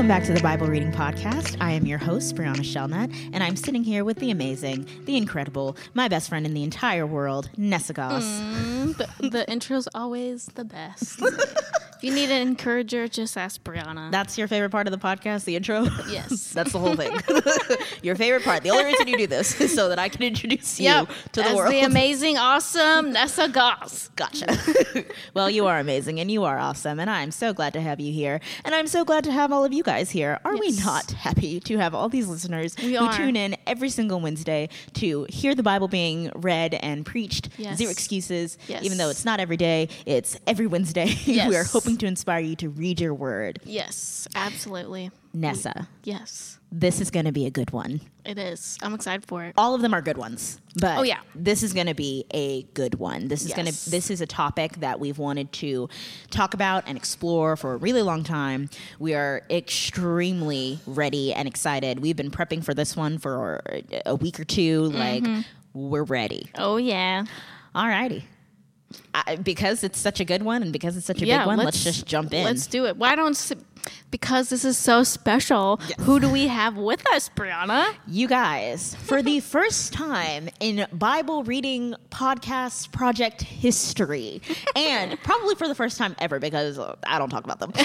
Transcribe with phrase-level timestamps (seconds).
[0.00, 1.58] Welcome back to the Bible Reading Podcast.
[1.60, 5.76] I am your host, Brieanna Shellnut, and I'm sitting here with the amazing, the incredible,
[5.92, 8.24] my best friend in the entire world, Nessa Goss.
[8.24, 11.20] Mm, the, the intro's always the best.
[12.00, 14.10] if you need an encourager, just ask Brieanna.
[14.10, 15.82] That's your favorite part of the podcast, the intro?
[16.08, 16.50] yes.
[16.54, 17.12] That's the whole thing.
[18.02, 18.62] your favorite part.
[18.62, 21.08] The only reason you do this is so that I can introduce you Yep.
[21.32, 21.72] to the As world.
[21.72, 24.08] the amazing, awesome Nessa Goss.
[24.16, 24.56] Gotcha.
[25.34, 28.12] well, you are amazing and you are awesome, and I'm so glad to have you
[28.12, 28.40] here.
[28.64, 30.40] And I'm so glad to have all of you guys here.
[30.44, 33.12] Are we not happy to have all these listeners We who are.
[33.16, 37.50] tune in every single Wednesday to hear the Bible being read and preached?
[37.58, 37.76] Yes.
[37.78, 38.56] Zero excuses.
[38.68, 38.82] Yes.
[38.84, 41.14] Even though it's not every day, it's every Wednesday.
[41.26, 41.72] we are Yes.
[41.90, 43.58] Hoping to inspire you to read your word.
[43.64, 45.10] Yes, absolutely.
[45.32, 48.00] Nessa, Yes, this is going to be a good one.
[48.24, 48.76] it is.
[48.82, 49.54] I'm excited for it.
[49.56, 51.18] all of them are good ones but Oh, yeah.
[51.36, 54.26] this is going to be a good one this is going to this is a
[54.26, 55.88] topic that we've wanted to
[56.30, 62.00] talk about and explore for a really long time we are extremely ready and excited
[62.00, 63.62] we've been prepping for this one for
[64.06, 65.40] a week or two like Mm-hmm.
[65.74, 67.24] we're ready Oh, yeah.
[67.74, 68.24] alrighty
[69.14, 71.58] I, because it's such a good one and because it's such a yeah, big one
[71.58, 72.96] let's, just jump in Let's do it.
[72.96, 73.36] Why don't,
[74.10, 77.94] because this is so special, who do we have with us, Brieanna?
[78.06, 84.42] You guys, for the first time in Bible reading podcast project history,
[84.74, 87.72] and probably for the first time ever because uh, I don't talk about them.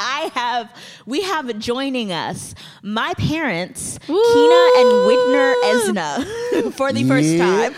[0.00, 0.72] I have,
[1.06, 7.74] we have joining us my parents, Keena and Widner Ezna, for the first time.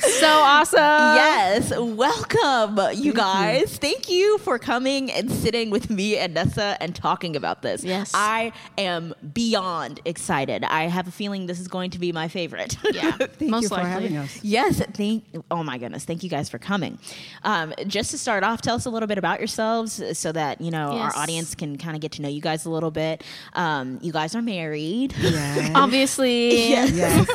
[0.00, 0.78] So awesome.
[0.78, 3.78] yes, welcome, you guys.
[3.78, 7.84] Thank you for coming and sitting with me and Nessa and talking about this.
[7.84, 8.12] Yes.
[8.14, 10.64] I am beyond excited.
[10.64, 12.76] I have a feeling this is going to be my favorite.
[12.94, 13.90] Yeah, Thank most you for likely.
[13.90, 14.38] having us.
[14.42, 15.24] yes, thank.
[15.50, 16.96] Oh my goodness, thank you guys for coming.
[17.42, 20.70] Um, just to start off, tell us a little bit about yourselves so that you
[20.70, 21.14] know Yes.
[21.16, 23.24] our audience can kind of get to know you guys a little bit.
[23.54, 25.12] Um, you guys are married.
[25.18, 25.72] Yes.
[25.74, 26.68] Obviously.
[26.70, 27.28] yes.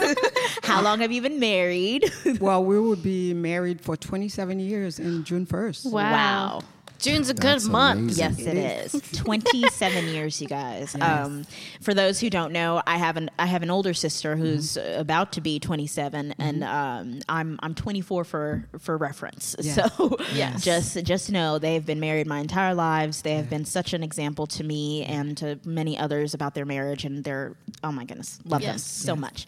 [0.63, 2.05] How long have you been married?
[2.39, 5.91] Well, we will be married for 27 years in June 1st.
[5.91, 6.11] Wow.
[6.11, 6.61] Wow.
[6.99, 7.99] June's a good That's month.
[8.19, 8.45] amazing.
[8.55, 9.11] Yes, it is.
[9.19, 10.95] Twenty-seven years, you guys.
[10.99, 11.45] Um,
[11.81, 14.95] for those who don't know, I have an I have an older sister who's uh,
[14.99, 19.55] about to be 27, and um, I'm I'm 24 for for reference.
[19.69, 19.75] Yes.
[19.75, 20.63] So Yes.
[20.63, 23.21] just just know they've been married my entire lives.
[23.21, 27.05] They have been such an example to me and to many others about their marriage,
[27.05, 28.83] and they're oh my goodness, love them Yes.
[28.83, 29.45] so much.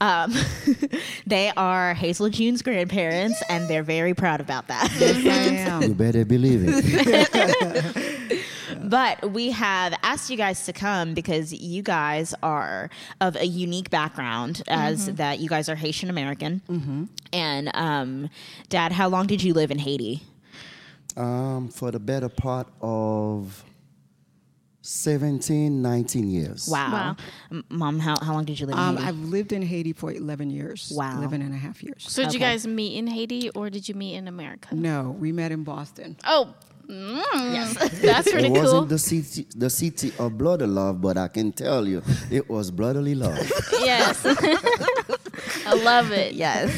[0.00, 0.34] Um,
[1.26, 4.90] they are Hazel June's grandparents, and they're very proud about that.
[4.98, 5.82] Yes, I am.
[5.82, 8.10] You better believe it.
[8.82, 12.90] But we have asked you guys to come because you guys are
[13.20, 15.14] of a unique background, as Mm-hmm.
[15.16, 17.10] that you guys are Haitian American.
[17.32, 18.28] And um,
[18.68, 20.22] Dad, how long did you live in Haiti?
[21.16, 23.64] Um, for the better part of
[24.86, 26.68] 17, 19 years.
[26.68, 27.16] Wow.
[27.50, 27.62] Wow.
[27.70, 29.08] Mom, how, how long did you live in Um, Haiti?
[29.08, 30.92] I've lived in Haiti for 11 years.
[30.94, 31.16] Wow.
[31.16, 32.04] 11 and a half years.
[32.06, 34.74] So did you guys meet in Haiti or did you meet in America?
[34.74, 36.18] No, we met in Boston.
[36.26, 36.52] Oh,
[36.86, 37.22] mm,
[38.02, 41.88] that's pretty It wasn't the city, the city of bloody love, but I can tell
[41.88, 43.38] you, it was bloodily love.
[43.80, 44.22] yes.
[45.66, 46.34] I love it.
[46.44, 46.70] yes.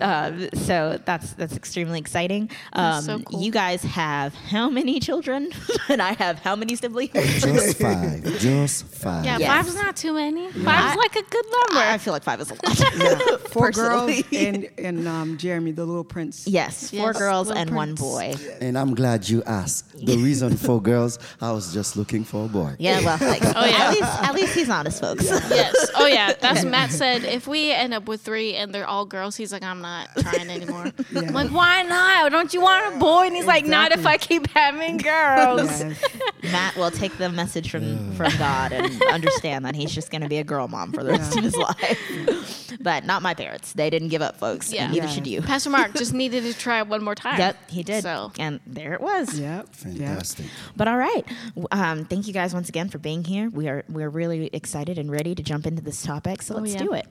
[0.00, 2.50] Um, so that's that's extremely exciting.
[2.72, 3.42] Um, That's so cool.
[3.42, 5.50] You guys have how many children?
[5.88, 7.12] and I have how many siblings?
[7.12, 8.24] just five.
[8.38, 9.24] Just five.
[9.24, 9.48] Yeah, Yes.
[9.48, 10.50] five's not too many.
[10.52, 11.86] Five's like a good number.
[11.88, 12.80] I feel like five is a lot.
[12.96, 16.46] Yeah, four girls and, and um, Jeremy, the little prince.
[16.46, 18.34] Yes, four Yes, girls little and one boy.
[18.60, 19.92] And I'm glad you asked.
[20.04, 22.76] The reason for girls, I was just looking for a boy.
[22.78, 23.84] Yeah, well, like, Oh, yeah.
[23.84, 25.24] at least at least he's honest, folks.
[25.24, 25.90] yes.
[25.96, 26.32] Oh yeah.
[26.40, 27.24] That's Matt said.
[27.24, 30.48] If we end up with three and they're all girls, he's like, I'm not trying
[30.50, 30.92] anymore.
[31.16, 32.30] I'm like, why not?
[32.32, 33.26] Don't you want a boy?
[33.26, 35.68] And he's like, not if I keep having girls.
[35.80, 36.02] Yes.
[36.44, 40.28] Matt will take the message from from God and understand that he's just going to
[40.28, 42.58] be a girl mom for the rest of his life.
[42.80, 43.74] But not my parents.
[43.74, 44.72] They didn't give up, folks.
[44.72, 44.86] Yeah.
[44.88, 45.14] Neither Yes.
[45.14, 45.42] should you.
[45.42, 47.38] Pastor Mark just needed to try it one more time.
[47.38, 48.02] Yep, he did.
[48.02, 49.38] So And there it was.
[49.38, 49.66] Yep.
[49.66, 49.74] Yep.
[49.74, 50.46] Fantastic.
[50.74, 51.24] But all right,
[51.70, 53.50] um, thank you guys once again for being here.
[53.50, 56.40] We are we're really excited and ready to jump into this topic.
[56.42, 56.78] So Oh, let's yeah.
[56.82, 57.06] do it.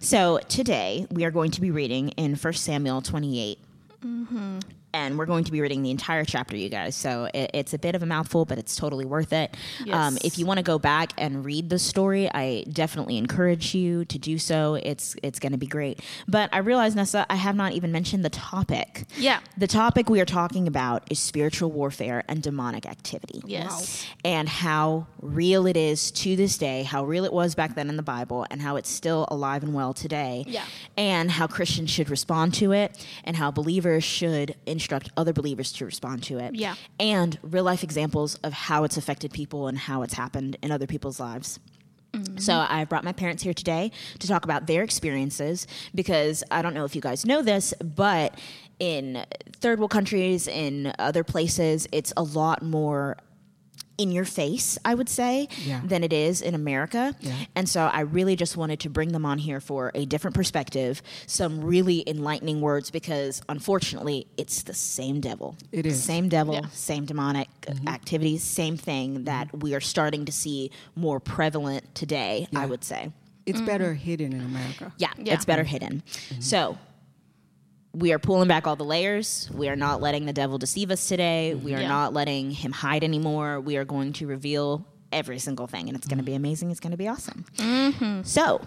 [0.00, 3.58] So today we are going to be reading in 1 Samuel 28.
[4.04, 4.58] Mm-hmm.
[4.96, 6.96] And we're going to be reading the entire chapter, you guys.
[6.96, 9.54] So it, it's a bit of a mouthful, but it's totally worth it.
[9.92, 14.06] Um, if you want to go back and read the story, I definitely encourage you
[14.06, 14.76] to do so.
[14.76, 16.00] It's it's going to be great.
[16.26, 19.04] But I realize, Nessa, I have not even mentioned the topic.
[19.18, 19.40] Yeah.
[19.58, 23.42] The topic we are talking about is spiritual warfare and demonic activity.
[23.44, 24.06] Yes.
[24.24, 27.96] And how real it is to this day, how real it was back then in
[27.98, 30.44] the Bible, and how it's still alive and well today.
[30.48, 30.64] Yeah.
[30.96, 35.72] And how Christians should respond to it, and how believers should ensure instruct other believers
[35.72, 36.54] to respond to it.
[36.54, 36.76] Yeah.
[37.00, 40.86] And real life examples of how it's affected people and how it's happened in other
[40.86, 41.58] people's lives.
[42.12, 42.38] Mm-hmm.
[42.38, 43.90] So I brought my parents here today
[44.20, 48.38] to talk about their experiences because I don't know if you guys know this, but
[48.78, 49.24] in
[49.56, 53.16] third world countries, in other places, it's a lot more
[53.98, 55.80] in your face, I would say, Yeah.
[55.84, 57.14] than it is in America.
[57.20, 57.34] Yeah.
[57.54, 61.02] And so I really just wanted to bring them on here for a different perspective,
[61.26, 65.56] some really enlightening words because unfortunately it's the same devil.
[65.72, 66.02] It is.
[66.02, 66.66] Same devil, Yeah.
[66.72, 67.88] same demonic mm-hmm.
[67.88, 69.24] activities, same thing mm-hmm.
[69.24, 73.12] that we are starting to see more prevalent today, I would say.
[73.46, 74.04] It's better mm-hmm.
[74.04, 74.92] hidden in America.
[74.98, 75.34] Yeah, Yeah.
[75.34, 76.02] it's better hidden.
[76.40, 76.76] So
[77.96, 79.50] we are pulling back all the layers.
[79.54, 81.52] We are not letting the devil deceive us today.
[81.54, 81.64] Mm-hmm.
[81.64, 81.88] We are Yeah.
[81.88, 83.58] not letting him hide anymore.
[83.60, 86.44] We are going to reveal every single thing, and it's going to be mm-hmm.
[86.44, 86.70] amazing.
[86.70, 87.46] It's going to be awesome.
[87.56, 88.22] Mm-hmm.
[88.24, 88.60] So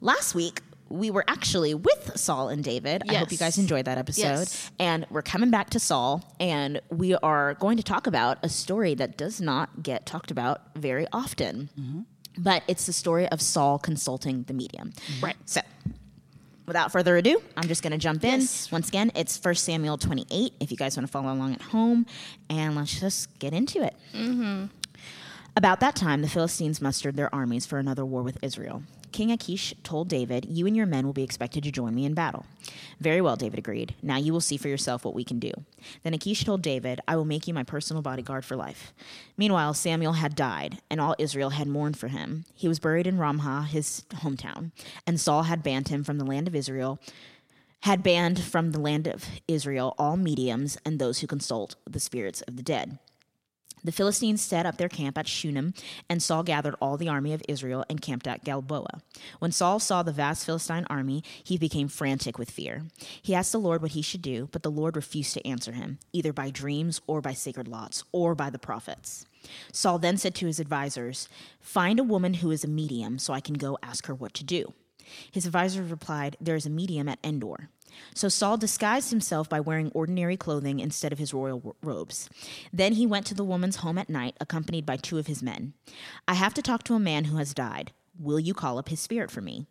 [0.00, 3.02] last week, we were actually with Saul and David.
[3.08, 4.22] I hope you guys enjoyed that episode.
[4.22, 4.70] Yes.
[4.78, 8.94] And we're coming back to Saul, and we are going to talk about a story
[8.94, 12.06] that does not get talked about very often.
[12.38, 14.92] But it's the story of Saul consulting the medium.
[15.20, 15.36] Right.
[15.44, 15.60] So,
[16.68, 18.40] without further ado, I'm just going to jump in.
[18.40, 18.70] Yes.
[18.70, 22.06] Once again, it's 1 Samuel 28 if you guys want to follow along at home.
[22.48, 23.96] And let's just get into it.
[24.14, 24.66] Mm-hmm.
[25.56, 28.82] About that time, the Philistines mustered their armies for another war with Israel.
[29.12, 32.14] King Achish told David, You and your men will be expected to join me in
[32.14, 32.46] battle.
[33.00, 33.94] Very well, David agreed.
[34.02, 35.52] Now you will see for yourself what we can do.
[36.02, 38.92] Then Achish told David, I will make you my personal bodyguard for life.
[39.36, 42.44] Meanwhile, Samuel had died, and all Israel had mourned for him.
[42.54, 44.72] He was buried in Ramah, his hometown,
[45.06, 47.00] and Saul had banned him from the land of Israel
[47.82, 52.40] had banned from the land of Israel all mediums and those who consult the spirits
[52.42, 52.98] of the dead.
[53.84, 55.74] The Philistines set up their camp at Shunem,
[56.08, 59.00] and Saul gathered all the army of Israel and camped at Gilboa.
[59.38, 62.86] When Saul saw the vast Philistine army, he became frantic with fear.
[63.22, 65.98] He asked the Lord what he should do, but the Lord refused to answer him,
[66.12, 69.26] either by dreams or by sacred lots or by the prophets.
[69.72, 71.28] Saul then said to his advisers,
[71.60, 74.44] Find a woman who is a medium so I can go ask her what to
[74.44, 74.72] do.
[75.30, 77.70] His advisors replied, There is a medium at Endor.
[78.14, 82.28] So Saul disguised himself by wearing ordinary clothing instead of his royal robes.
[82.72, 85.74] Then he went to the woman's home at night, accompanied by two of his men.
[86.26, 87.92] I have to talk to a man who has died.
[88.18, 89.66] Will you call up his spirit for me?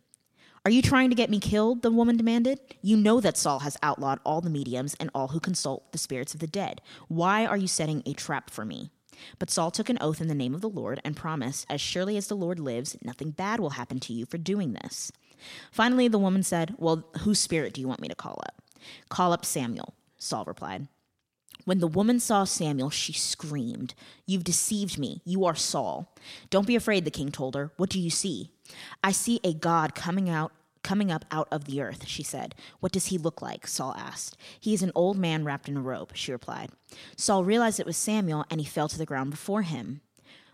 [0.65, 1.81] Are you trying to get me killed?
[1.81, 2.59] The woman demanded.
[2.81, 6.33] You know that Saul has outlawed all the mediums and all who consult the spirits
[6.33, 6.81] of the dead.
[7.07, 8.91] Why are you setting a trap for me?
[9.39, 12.17] But Saul took an oath in the name of the Lord and promised, As surely
[12.17, 15.11] as the Lord lives, nothing bad will happen to you for doing this.
[15.71, 18.61] Finally, the woman said, Well, whose spirit do you want me to call up?
[19.09, 20.87] Call up Samuel, Saul replied.
[21.65, 23.93] When the woman saw Samuel, she screamed,
[24.25, 25.21] You've deceived me.
[25.25, 26.15] You are Saul.
[26.49, 27.71] Don't be afraid, the king told her.
[27.75, 28.51] What do you see?
[29.03, 30.53] I see a God coming out
[30.83, 32.55] coming up out of the earth, she said.
[32.79, 33.67] What does he look like?
[33.67, 34.37] Saul asked.
[34.57, 36.69] He is an old man wrapped in a robe, she replied.
[37.17, 39.99] Saul realized it was Samuel and he fell to the ground before him.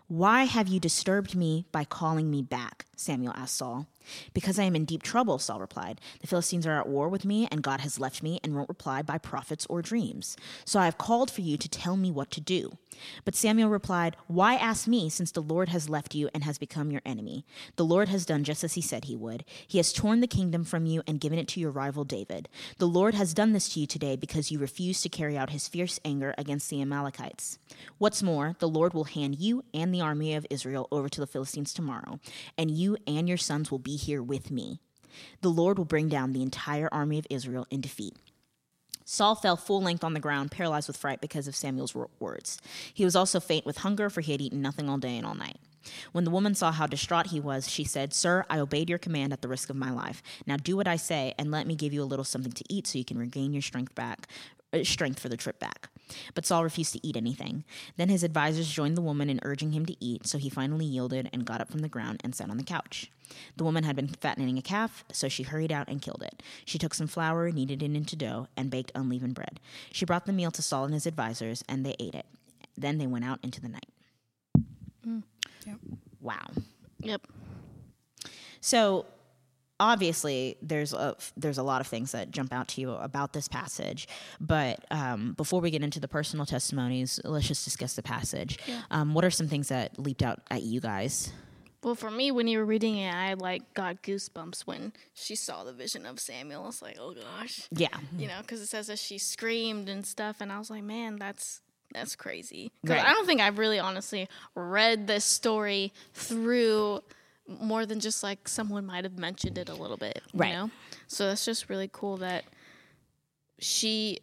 [0.08, 2.86] Why have you disturbed me by calling me back?
[2.96, 3.86] Samuel asked Saul.
[4.32, 6.00] Because I am in deep trouble, Saul replied.
[6.20, 9.02] The Philistines are at war with me, and God has left me and won't reply
[9.02, 10.36] by prophets or dreams.
[10.64, 12.78] So I have called for you to tell me what to do.
[13.24, 16.90] But Samuel replied, Why ask me, since the Lord has left you and has become
[16.90, 17.44] your enemy?
[17.76, 19.44] The Lord has done just as he said he would.
[19.66, 22.48] He has torn the kingdom from you and given it to your rival David.
[22.78, 25.68] The Lord has done this to you today because you refused to carry out his
[25.68, 27.58] fierce anger against the Amalekites.
[27.98, 31.26] What's more, the Lord will hand you and the army of Israel over to the
[31.26, 32.20] Philistines tomorrow,
[32.56, 34.80] and you and your sons will be here with me.
[35.42, 38.16] The Lord will bring down the entire army of Israel in defeat.
[39.04, 42.58] Saul fell full length on the ground, paralyzed with fright because of Samuel's words.
[42.92, 45.34] He was also faint with hunger, for he had eaten nothing all day and all
[45.34, 45.58] night.
[46.12, 49.34] When the woman saw how distraught he was, she said, Sir, I obeyed your command
[49.34, 50.22] at the risk of my life.
[50.46, 52.86] Now do what I say, and let me give you a little something to eat
[52.86, 54.26] so you can regain your strength back,
[54.72, 55.90] uh, strength for the trip back.
[56.34, 57.64] But Saul refused to eat anything.
[57.96, 61.30] Then his advisors joined the woman in urging him to eat, so he finally yielded
[61.32, 63.10] and got up from the ground and sat on the couch.
[63.56, 66.42] The woman had been fattening a calf, so she hurried out and killed it.
[66.64, 69.60] She took some flour, kneaded it into dough, and baked unleavened bread.
[69.92, 72.26] She brought the meal to Saul and his advisors, and they ate it.
[72.76, 73.88] Then they went out into the night.
[75.06, 75.22] Mm.
[75.66, 75.76] Yep.
[76.20, 76.46] Wow.
[77.00, 77.26] Yep.
[78.60, 79.06] So
[79.80, 83.48] obviously there's a there's a lot of things that jump out to you about this
[83.48, 84.06] passage
[84.40, 88.58] but um, before we get into the personal testimonies let's just discuss the passage
[88.90, 91.32] um, what are some things that leaped out at you guys
[91.82, 95.64] Well, for me, when you were reading it, I like got goosebumps when she saw
[95.64, 96.66] the vision of Samuel.
[96.68, 100.36] it's like, oh gosh, yeah you know, because it says that she screamed and stuff,
[100.40, 101.60] and I was like, man, that's
[101.92, 102.72] that's crazy.
[102.86, 103.04] 'Cause Right.
[103.04, 107.02] I don't think I've really honestly read this story through
[107.46, 110.52] more than just like someone might have mentioned it a little bit, you Right.
[110.54, 110.70] know.
[111.06, 112.44] So that's just really cool that
[113.58, 114.18] she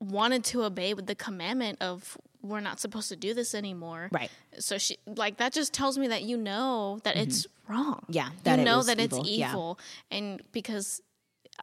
[0.00, 4.08] wanted to obey with the commandment of we're not supposed to do this anymore.
[4.12, 4.30] Right.
[4.58, 8.00] So she like that just tells me that you know that it's wrong.
[8.02, 8.12] Mm-hmm.
[8.12, 9.50] Yeah, that you know that evil, it's yeah.
[9.50, 9.78] evil,
[10.10, 11.00] and because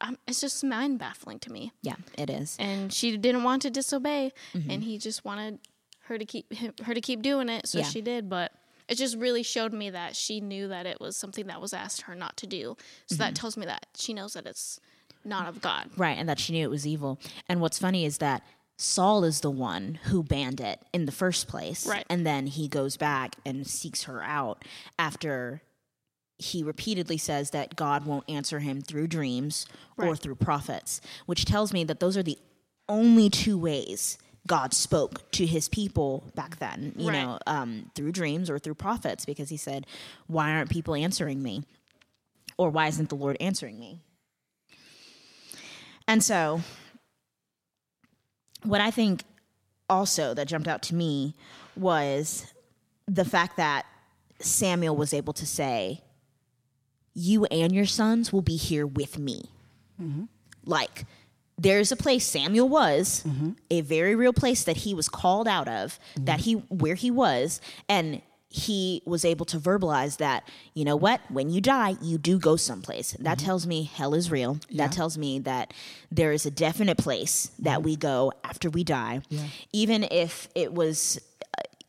[0.01, 1.71] um, it's just mind baffling to me.
[1.81, 2.57] Yeah, it is.
[2.59, 4.69] And she didn't want to disobey, Mm-hmm.
[4.71, 5.59] and he just wanted
[6.07, 7.85] her to keep him- her to keep doing it, so Yeah.
[7.85, 8.27] she did.
[8.29, 8.51] But
[8.87, 12.01] it just really showed me that she knew that it was something that was asked
[12.03, 12.75] her not to do.
[13.07, 13.23] So Mm-hmm.
[13.23, 14.79] that tells me that she knows that it's
[15.25, 15.89] not of God.
[15.97, 17.19] Right, and that she knew it was evil.
[17.47, 18.43] And what's funny is that
[18.77, 21.85] Saul is the one who banned it in the first place.
[21.87, 22.05] Right.
[22.09, 24.65] And then he goes back and seeks her out
[24.99, 25.61] after
[26.39, 29.65] he repeatedly says that God won't answer him through dreams
[29.97, 32.37] or through prophets, which tells me that those are the
[32.89, 37.23] only two ways God spoke to his people back then, you Right.
[37.23, 39.87] know, um, through dreams or through prophets, because he said,
[40.27, 41.63] Why aren't people answering me?
[42.57, 43.99] Or why isn't the Lord answering me?
[46.07, 46.61] And so,
[48.63, 49.23] what I think
[49.89, 51.35] also that jumped out to me
[51.75, 52.45] was
[53.07, 53.85] the fact that
[54.39, 56.01] Samuel was able to say,
[57.13, 59.45] You and your sons will be here with me.
[60.65, 61.05] Like,
[61.57, 63.51] there's a place Samuel was, mm-hmm.
[63.69, 66.25] a very real place that he was called out of, mm-hmm.
[66.25, 71.19] that he where he was, and he was able to verbalize that, you know what,
[71.29, 73.13] when you die, you do go someplace.
[73.13, 73.45] That mm-hmm.
[73.45, 74.59] tells me hell is real.
[74.75, 75.73] That tells me that
[76.11, 79.21] there is a definite place that we go after we die.
[79.71, 81.19] Even if it was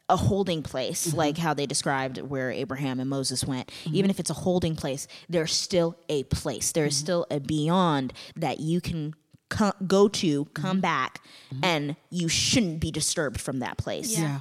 [0.09, 4.31] a holding place, like how they described where Abraham and Moses went, even if it's
[4.31, 6.73] a holding place, there's still a place.
[6.73, 9.15] There's still a beyond that you can
[9.51, 10.81] co- go to, come mm-hmm.
[10.81, 11.21] back,
[11.53, 11.65] mm-hmm.
[11.65, 14.17] and you shouldn't be disturbed from that place.
[14.17, 14.23] Yeah.
[14.23, 14.41] Yeah.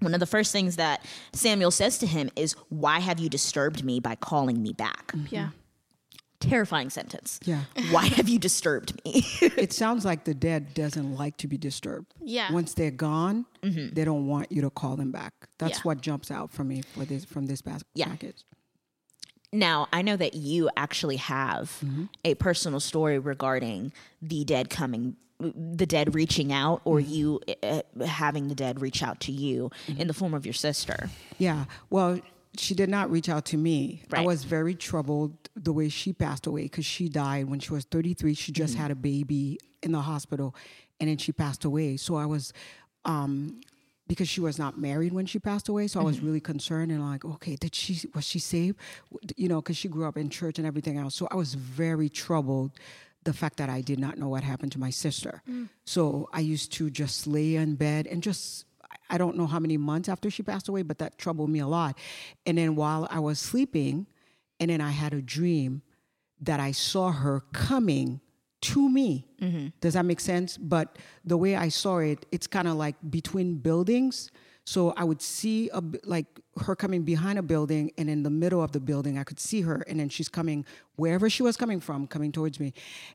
[0.00, 3.84] One of the first things that Samuel says to him is, Why have you disturbed
[3.84, 5.12] me by calling me back?
[5.12, 5.34] Mm-hmm.
[5.34, 5.48] Yeah.
[6.40, 7.40] Terrifying sentence.
[7.44, 7.62] Yeah.
[7.90, 9.24] Why have you disturbed me?
[9.40, 12.12] it sounds like the dead doesn't like to be disturbed.
[12.20, 12.52] Yeah.
[12.52, 15.32] Once they're gone, they don't want you to call them back.
[15.58, 15.82] That's Yeah.
[15.84, 18.08] what jumps out for me for this from this bas- Yeah.
[18.08, 18.44] package.
[19.54, 22.04] Now, I know that you actually have mm-hmm.
[22.24, 27.12] a personal story regarding the dead coming, the dead reaching out, or mm-hmm.
[27.12, 30.00] you uh, having the dead reach out to you mm-hmm.
[30.00, 31.08] in the form of your sister.
[31.38, 31.66] Yeah.
[31.88, 32.20] Well,
[32.56, 34.02] she did not reach out to me.
[34.12, 37.84] I was very troubled the way she passed away because she died when she was
[37.84, 38.34] 33.
[38.34, 40.54] She just had a baby in the hospital
[40.98, 41.96] and then she passed away.
[41.96, 42.52] So I was,
[43.04, 43.60] um,
[44.06, 46.26] because she was not married when she passed away, so I was mm-hmm.
[46.26, 48.78] really concerned and like, okay, did she was she saved?
[49.36, 51.14] You know, because she grew up in church and everything else.
[51.14, 52.72] So I was very troubled
[53.24, 55.42] the fact that I did not know what happened to my sister.
[55.48, 55.68] Mm.
[55.86, 58.66] So I used to just lay in bed and just
[59.10, 61.66] I don't know how many months after she passed away, but that troubled me a
[61.66, 61.98] lot.
[62.46, 64.06] And then while I was sleeping,
[64.60, 65.82] and then I had a dream
[66.40, 68.20] that I saw her coming
[68.64, 69.26] to me.
[69.40, 69.68] Mm-hmm.
[69.80, 70.56] Does that make sense?
[70.56, 74.30] But the way I saw it, it's kind of like between buildings.
[74.66, 76.26] So I would see a, b- like
[76.58, 79.60] her coming behind a building, and in the middle of the building, I could see
[79.62, 80.64] her, and then she's coming
[80.96, 82.72] wherever she was coming from, coming towards me.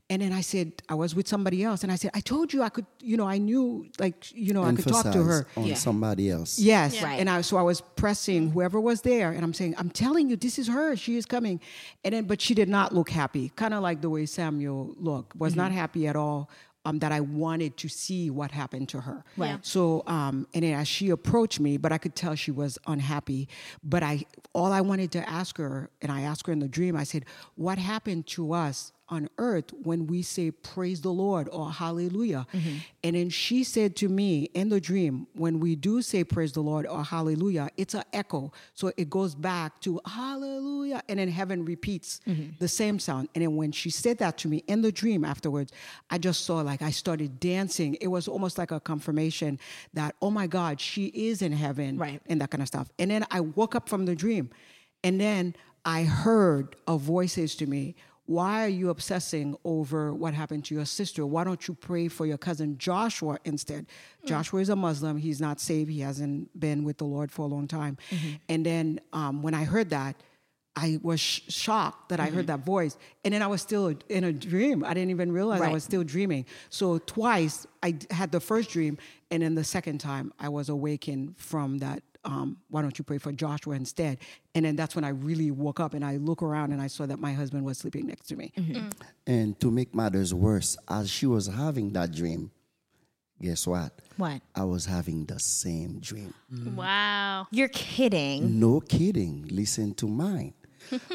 [0.09, 2.61] And then I said, I was with somebody else, and I said, I told you
[2.61, 5.47] I could, you know, I knew, like, you know, I could talk to her.
[5.55, 5.75] on Yeah.
[5.75, 6.59] somebody else.
[6.59, 7.05] Yes, Yeah.
[7.05, 7.19] Right.
[7.19, 10.35] and I so I was pressing whoever was there, and I'm saying, I'm telling you,
[10.35, 10.95] this is her.
[10.95, 11.61] She is coming,
[12.03, 13.49] and then but she did not look happy.
[13.55, 15.79] Kind of like the way Samuel looked, was not mm-hmm.
[15.79, 16.49] happy at all.
[16.85, 19.25] Um, that I wanted to see what happened to her.
[19.35, 19.49] Right.
[19.49, 19.57] Yeah.
[19.61, 23.49] So, um, and then as she approached me, but I could tell she was unhappy.
[23.83, 26.95] But I, all I wanted to ask her, and I asked her in the dream,
[26.95, 31.71] I said, "What happened to us on earth when we say praise the Lord or
[31.71, 32.75] hallelujah?" Mm-hmm.
[33.03, 36.61] And then she said to me in the dream, when we do say praise the
[36.61, 41.65] Lord or hallelujah, it's an echo, so it goes back to hallelujah, and then heaven
[41.65, 42.51] repeats mm-hmm.
[42.59, 43.29] the same sound.
[43.35, 45.71] And then when she said that to me in the dream afterwards,
[46.09, 47.95] I just saw like I started dancing.
[48.01, 49.59] It was almost like a confirmation
[49.93, 52.21] that oh my God, she is in heaven, Right.
[52.27, 52.89] and that kind of stuff.
[52.99, 54.49] And then I woke up from the dream,
[55.03, 57.95] and then I heard a voice says to me,
[58.29, 61.25] "Why are you obsessing over what happened to your sister?
[61.25, 64.27] Why don't you pray for your cousin Joshua instead?" Mm.
[64.31, 65.17] Joshua is a Muslim.
[65.17, 65.89] He's not saved.
[65.89, 67.97] He hasn't been with the Lord for a long time.
[68.11, 68.33] Mm-hmm.
[68.51, 70.15] And then um, when I heard that.
[70.75, 72.61] I was sh- shocked that I heard mm-hmm.
[72.61, 72.95] that voice,
[73.25, 74.85] and then I was still in a dream.
[74.85, 76.45] I didn't even realize I was still dreaming.
[76.69, 78.97] So twice I d- had the first dream,
[79.29, 82.01] and then the second time I was awakened from that.
[82.29, 84.19] Um, why don't you pray for Joshua instead?
[84.53, 87.07] And then that's when I really woke up and I look around and I saw
[87.07, 88.53] that my husband was sleeping next to me.
[89.25, 92.51] And to make matters worse, as she was having that dream,
[93.41, 93.93] guess what?
[94.17, 94.41] What?
[94.53, 96.33] I was having the same dream.
[96.75, 97.47] Wow.
[97.49, 98.59] You're kidding.
[98.59, 99.47] No kidding.
[99.49, 100.53] Listen to mine.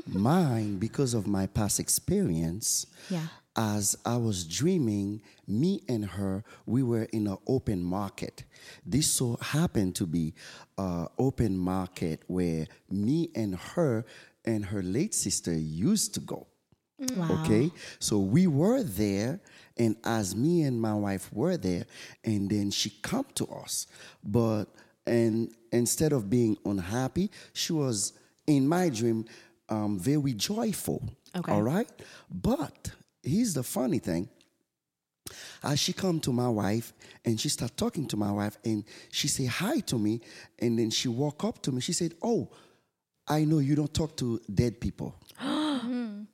[0.06, 3.26] Mine, because of my past experience, Yeah.
[3.56, 8.44] as I was dreaming, me and her, we were in an open market.
[8.84, 10.34] This so happened to be
[10.78, 14.04] an open market where me and her
[14.44, 16.46] and her late sister used to go.
[17.00, 17.16] Mm.
[17.16, 17.42] Wow.
[17.42, 19.40] Okay, so we were there,
[19.76, 21.86] and as me and my wife were there,
[22.24, 23.86] and then she come to us,
[24.22, 24.66] but
[25.06, 28.12] and instead of being unhappy, she was
[28.46, 29.26] in my dream
[29.68, 31.08] um, very joyful.
[31.36, 31.52] Okay.
[31.52, 31.88] all right.
[32.30, 32.90] But
[33.22, 34.28] here's the funny thing:
[35.62, 36.92] as she come to my wife
[37.24, 40.20] and she start talking to my wife, and she say hi to me,
[40.58, 41.80] and then she walk up to me.
[41.80, 42.50] She said, "Oh,
[43.26, 45.14] I know you don't talk to dead people."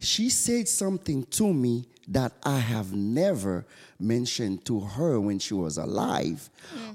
[0.00, 3.66] she said something to me that I have never
[3.98, 6.48] mentioned to her when she was alive.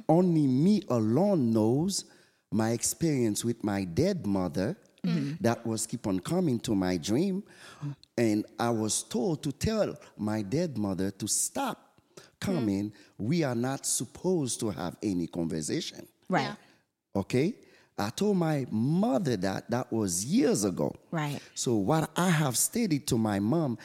[0.07, 2.05] Only me alone knows
[2.51, 5.43] my experience with my dead mother Mm-hmm.
[5.43, 7.43] that was keep on coming to my dream.
[8.15, 11.97] And I was told to tell my dead mother to stop
[12.39, 12.91] coming.
[12.91, 12.93] Mm.
[13.17, 16.07] We are not supposed to have any conversation.
[16.29, 16.43] Right.
[16.43, 16.55] Yeah.
[17.15, 17.55] Okay?
[17.97, 20.95] I told my mother that that was years ago.
[21.11, 21.39] Right.
[21.55, 23.77] So what I have stated to my mom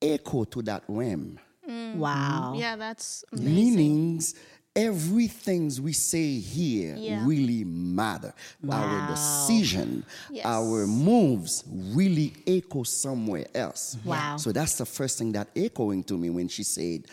[0.00, 1.38] echo to that realm.
[1.66, 2.52] Wow.
[2.54, 2.60] Mm.
[2.60, 3.54] Yeah, that's amazing.
[3.54, 4.34] Meanings
[4.76, 7.24] everything we say here Yeah.
[7.26, 8.34] really matter.
[8.68, 10.44] Our decision, Yes.
[10.44, 11.62] our moves
[11.94, 13.96] really echo somewhere else.
[14.04, 14.36] Wow.
[14.36, 17.06] So that's the first thing that echoing to me when she said,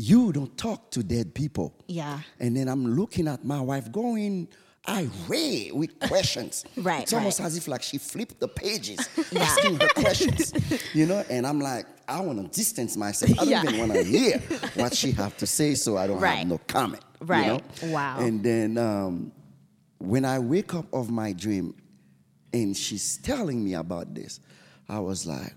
[0.00, 1.72] You don't talk to dead people.
[1.88, 2.20] Yeah.
[2.38, 4.46] And then I'm looking at my wife going
[4.88, 6.64] irate with questions.
[6.76, 7.46] Right, It's almost right.
[7.46, 8.98] as if like she flipped the pages
[9.36, 10.52] asking her questions.
[10.94, 13.32] You know, and I'm like, I want to distance myself.
[13.32, 13.62] I don't Yeah.
[13.64, 14.38] even want to hear
[14.74, 16.38] what she have to say, so I don't Right.
[16.38, 17.02] have no comment.
[17.20, 17.46] you Right.
[17.46, 17.60] know?
[17.90, 18.20] Wow.
[18.20, 19.32] And then um,
[19.98, 21.74] when I wake up of my dream
[22.52, 24.40] and she's telling me about this,
[24.88, 25.52] I was like,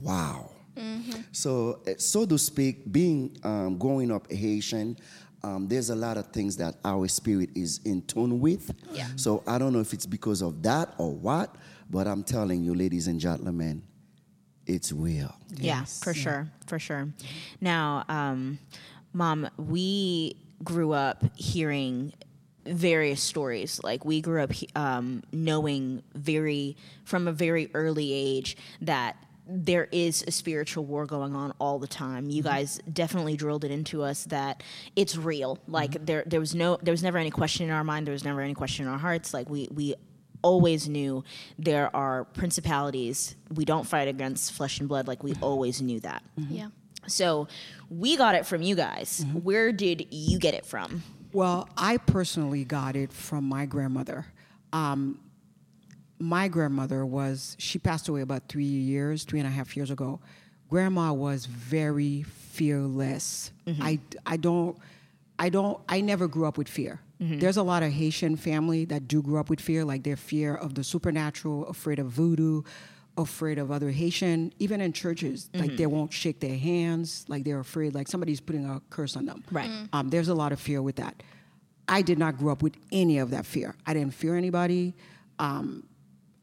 [0.00, 0.50] wow.
[1.32, 4.96] So, uh, so to speak, being um, growing up Haitian,
[5.42, 8.74] um, there's a lot of things that our spirit is in tune with.
[8.92, 9.06] Yeah.
[9.16, 11.54] So I don't know if it's because of that or what,
[11.90, 13.82] but I'm telling you, ladies and gentlemen,
[14.66, 15.34] it's real.
[15.56, 17.08] Yeah, for sure, for sure.
[17.60, 18.58] Now, um,
[19.12, 22.12] mom, we grew up hearing
[22.66, 23.80] various stories.
[23.82, 29.16] Like we grew up um, knowing very from a very early age that
[29.48, 32.28] there is a spiritual war going on all the time.
[32.28, 32.52] You mm-hmm.
[32.52, 34.62] guys definitely drilled it into us that
[34.94, 35.56] it's real.
[35.56, 35.72] Mm-hmm.
[35.72, 38.24] Like there there was no there was never any question in our mind, there was
[38.24, 39.32] never any question in our hearts.
[39.32, 39.94] Like we we
[40.42, 41.24] always knew
[41.58, 43.36] there are principalities.
[43.54, 45.44] We don't fight against flesh and blood like we mm-hmm.
[45.44, 46.22] always knew that.
[46.36, 46.68] Yeah.
[47.06, 47.48] So
[47.88, 49.24] we got it from you guys.
[49.42, 51.02] Where did you get it from?
[51.32, 54.26] Well, I personally got it from my grandmother.
[54.72, 55.18] Um,
[56.18, 60.20] my grandmother was, she passed away about three years, three and a half years ago.
[60.68, 63.52] Grandma was very fearless.
[63.80, 64.76] I, I don't,
[65.38, 67.00] I don't, I never grew up with fear.
[67.20, 70.54] There's a lot of Haitian family that do grow up with fear, like they're fear
[70.54, 72.62] of the supernatural, afraid of voodoo,
[73.16, 77.58] afraid of other Haitian, even in churches, like they won't shake their hands, like they're
[77.58, 79.42] afraid, like somebody's putting a curse on them.
[79.50, 79.68] Right.
[79.92, 81.20] Um, there's a lot of fear with that.
[81.88, 83.74] I did not grow up with any of that fear.
[83.84, 84.94] I didn't fear anybody.
[85.40, 85.87] Um,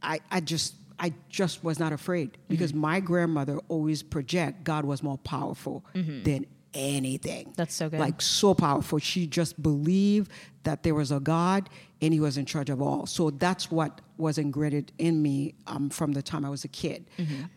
[0.06, 5.04] I, I just I just was not afraid because my grandmother always project God was
[5.04, 7.54] more powerful than anything.
[7.56, 8.00] That's so good.
[8.00, 9.00] Like so powerful.
[9.00, 10.32] She just believed
[10.64, 11.70] that there was a God
[12.02, 13.06] and He was in charge of all.
[13.08, 17.06] So that's what was ingrained in me um, from the time I was a kid.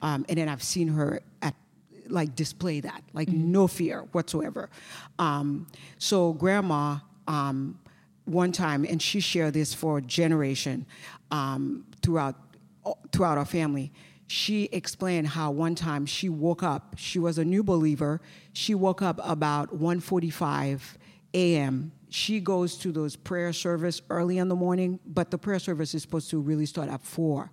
[0.02, 1.54] Um, and then I've seen her at
[2.08, 4.70] like display that, like no fear whatsoever.
[5.18, 5.66] Um,
[5.98, 7.78] so grandma, um,
[8.24, 10.86] one time, and she shared this for a generation
[11.30, 12.36] um, throughout
[13.12, 13.92] throughout our family.
[14.28, 16.94] She explained how one time she woke up.
[16.96, 18.22] She was a new believer.
[18.54, 20.80] She woke up about 1:45
[21.34, 21.92] a.m.
[22.10, 26.02] She goes to those prayer service early in the morning, but the prayer service is
[26.02, 27.50] supposed to really start at 4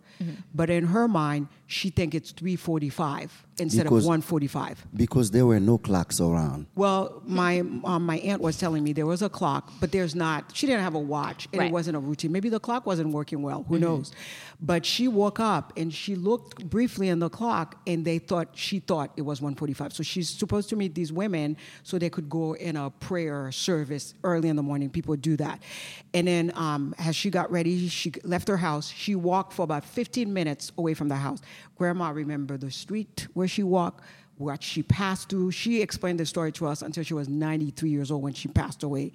[0.54, 4.86] But in her mind, she think it's 3:45 instead Because- of one forty five.
[4.96, 6.68] Because there were no clocks around.
[6.76, 10.52] Well, my um, my aunt was telling me there was a clock, but there's not.
[10.54, 11.68] She didn't have a watch, and Right.
[11.70, 12.32] it wasn't a routine.
[12.32, 13.65] Maybe the clock wasn't working well.
[13.68, 14.12] Who knows?
[14.62, 18.80] But she woke up and she looked briefly in the clock, and they thought she
[18.80, 19.94] thought it was 1:45.
[19.94, 24.13] So she's supposed to meet these women so they could go in a prayer service
[24.24, 24.89] early in the morning.
[24.89, 25.62] People do that.
[26.13, 28.89] And then um, as she got ready, she left her house.
[28.89, 31.41] She walked for about 15 minutes away from the house.
[31.76, 34.04] Grandma remembered the street where she walked,
[34.38, 35.52] what she passed through.
[35.52, 38.84] She explained the story to us until she was 93 years old when she passed
[38.84, 39.12] away.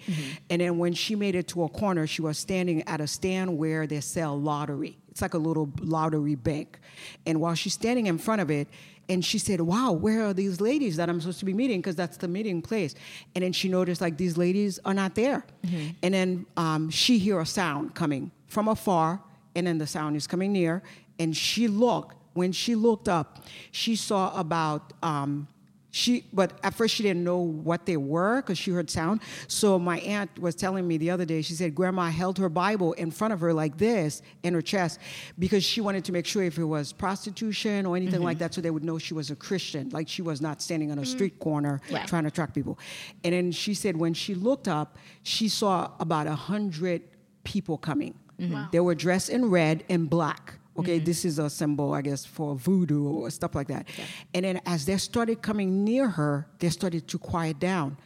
[0.48, 3.58] And then when she made it to a corner, she was standing at a stand
[3.58, 4.96] where they sell lottery.
[5.10, 6.78] It's like a little lottery bank.
[7.26, 8.68] And while she's standing in front of it,
[9.08, 11.80] and she said, "Wow, where are these ladies that I'm supposed to be meeting?
[11.80, 12.94] Because that's the meeting place."
[13.34, 15.44] And then she noticed like these ladies are not there.
[16.02, 19.20] And then um, she hear a sound coming from afar,
[19.56, 20.82] and then the sound is coming near,
[21.18, 22.16] and she looked.
[22.40, 25.46] When she looked up, she saw about um,
[25.90, 29.78] she but at first she didn't know what they were because she heard sound so
[29.78, 33.10] my aunt was telling me the other day she said grandma held her bible in
[33.10, 35.00] front of her like this in her chest
[35.38, 38.44] because she wanted to make sure if it was prostitution or anything like mm-hmm.
[38.44, 40.98] that so they would know she was a christian like she was not standing on
[40.98, 41.06] a mm.
[41.06, 42.06] street corner Right.
[42.06, 42.78] trying to attract people
[43.24, 47.02] and then she said when she looked up she saw about a hundred
[47.42, 48.14] people coming
[48.48, 48.68] Wow.
[48.72, 50.59] they were dressed in red and black.
[50.80, 51.04] Okay, mm-hmm.
[51.04, 53.88] this is a symbol, I guess, for voodoo or stuff like that.
[54.34, 57.96] And then as they started coming near her, they started to quiet down.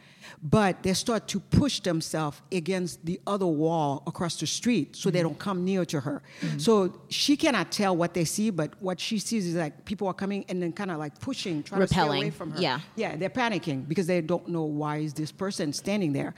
[0.41, 5.19] But they start to push themselves against the other wall across the street so they
[5.19, 5.27] mm-hmm.
[5.29, 6.23] don't come near to her.
[6.41, 6.57] Mm-hmm.
[6.57, 10.13] So she cannot tell what they see, but what she sees is like people are
[10.13, 12.61] coming and then kind of like pushing, trying to stay away from her.
[12.61, 12.79] yeah.
[12.95, 16.33] Yeah, they're panicking because they don't know why is this person standing there.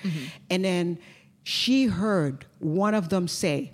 [0.50, 1.00] And then
[1.44, 3.72] she heard one of them say,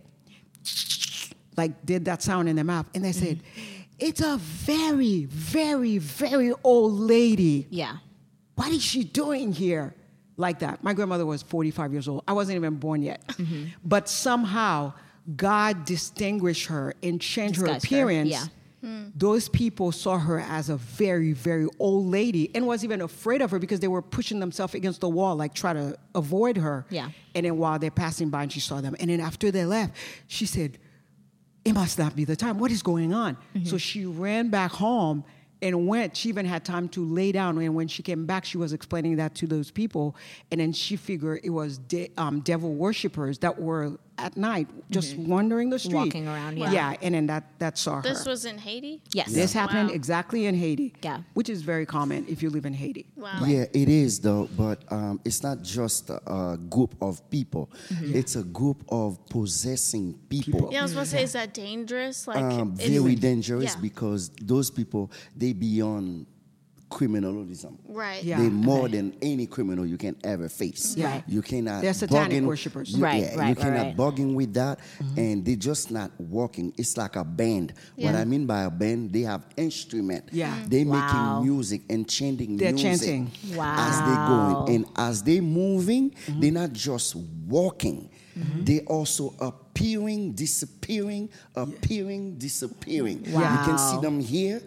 [1.57, 3.81] like did that sound in their mouth, and they said, mm-hmm.
[3.99, 7.67] "It's a very, very, very old lady.
[7.69, 7.97] Yeah.
[8.55, 9.95] What is she doing here?"
[10.35, 10.83] Like that.
[10.83, 12.23] My grandmother was 45 years old.
[12.27, 13.65] I wasn't even born yet, mm-hmm.
[13.85, 14.93] but somehow
[15.35, 18.29] God distinguished her and changed her Disguised her, appearance.
[18.29, 18.45] yeah.
[18.81, 19.03] Hmm.
[19.15, 23.49] Those people saw her as a very, very old lady and was even afraid of
[23.51, 26.85] her because they were pushing themselves against the wall, like try to avoid her.
[26.89, 27.09] Yeah.
[27.33, 28.93] And then while they're passing by and she saw them.
[28.99, 29.95] And then after they left,
[30.27, 30.79] she said,
[31.65, 32.59] It must not be the time.
[32.59, 33.35] What is going on?
[33.35, 33.65] Mm-hmm.
[33.65, 35.23] So she ran back home
[35.61, 36.17] and went.
[36.17, 37.57] She even had time to lay down.
[37.57, 40.15] And when she came back, she was explaining that to those people.
[40.51, 45.17] And then she figured it was de- um, devil worshippers that were at night just
[45.17, 45.91] wandering the street.
[45.93, 45.97] Mm-hmm.
[46.05, 46.71] Walking around, yeah.
[46.71, 46.95] Yeah.
[47.01, 48.01] And then that, that saw her.
[48.03, 49.01] This was in Haiti.
[49.13, 49.33] Yes.
[49.33, 49.95] This happened Wow.
[49.95, 50.93] exactly in Haiti.
[51.01, 51.21] Yeah.
[51.33, 53.05] Which is very common if you live in Haiti.
[53.15, 53.41] Wow.
[53.45, 57.69] Yeah, it is though, but um, it's not just a, a group of people.
[58.01, 60.69] It's a group of possessing people.
[60.71, 62.27] Yeah, I was about to say, is that dangerous?
[62.27, 63.81] Like, Um, it's- very dangerous yeah.
[63.81, 66.27] because those people they beyond
[66.93, 67.77] criminalism.
[67.87, 68.23] Right.
[68.23, 68.37] Yeah.
[68.37, 70.95] They more than any criminal you can ever face.
[70.95, 71.07] Yeah.
[71.11, 71.23] Right.
[71.27, 71.81] You cannot.
[71.81, 72.91] They're satanic bugging- worshipers.
[72.95, 73.97] You, Right, yeah, right, you cannot right.
[73.97, 75.19] bugging with that, mm-hmm.
[75.19, 76.71] and they're just not working.
[76.77, 77.73] It's like a band.
[77.95, 80.29] What I mean by a band, they have instrument.
[80.31, 80.55] Yeah.
[80.55, 80.69] Mhm.
[80.69, 80.93] They Wow.
[81.41, 83.31] making music and chanting They're music chanting.
[83.59, 84.63] as they Wow.
[84.67, 86.39] going, and as they're moving, mm-hmm.
[86.39, 87.15] they're not just
[87.47, 88.09] walking.
[88.37, 88.63] Mm-hmm.
[88.65, 93.25] They also appearing, disappearing, appearing, disappearing.
[93.25, 93.31] You
[93.67, 94.61] can see them here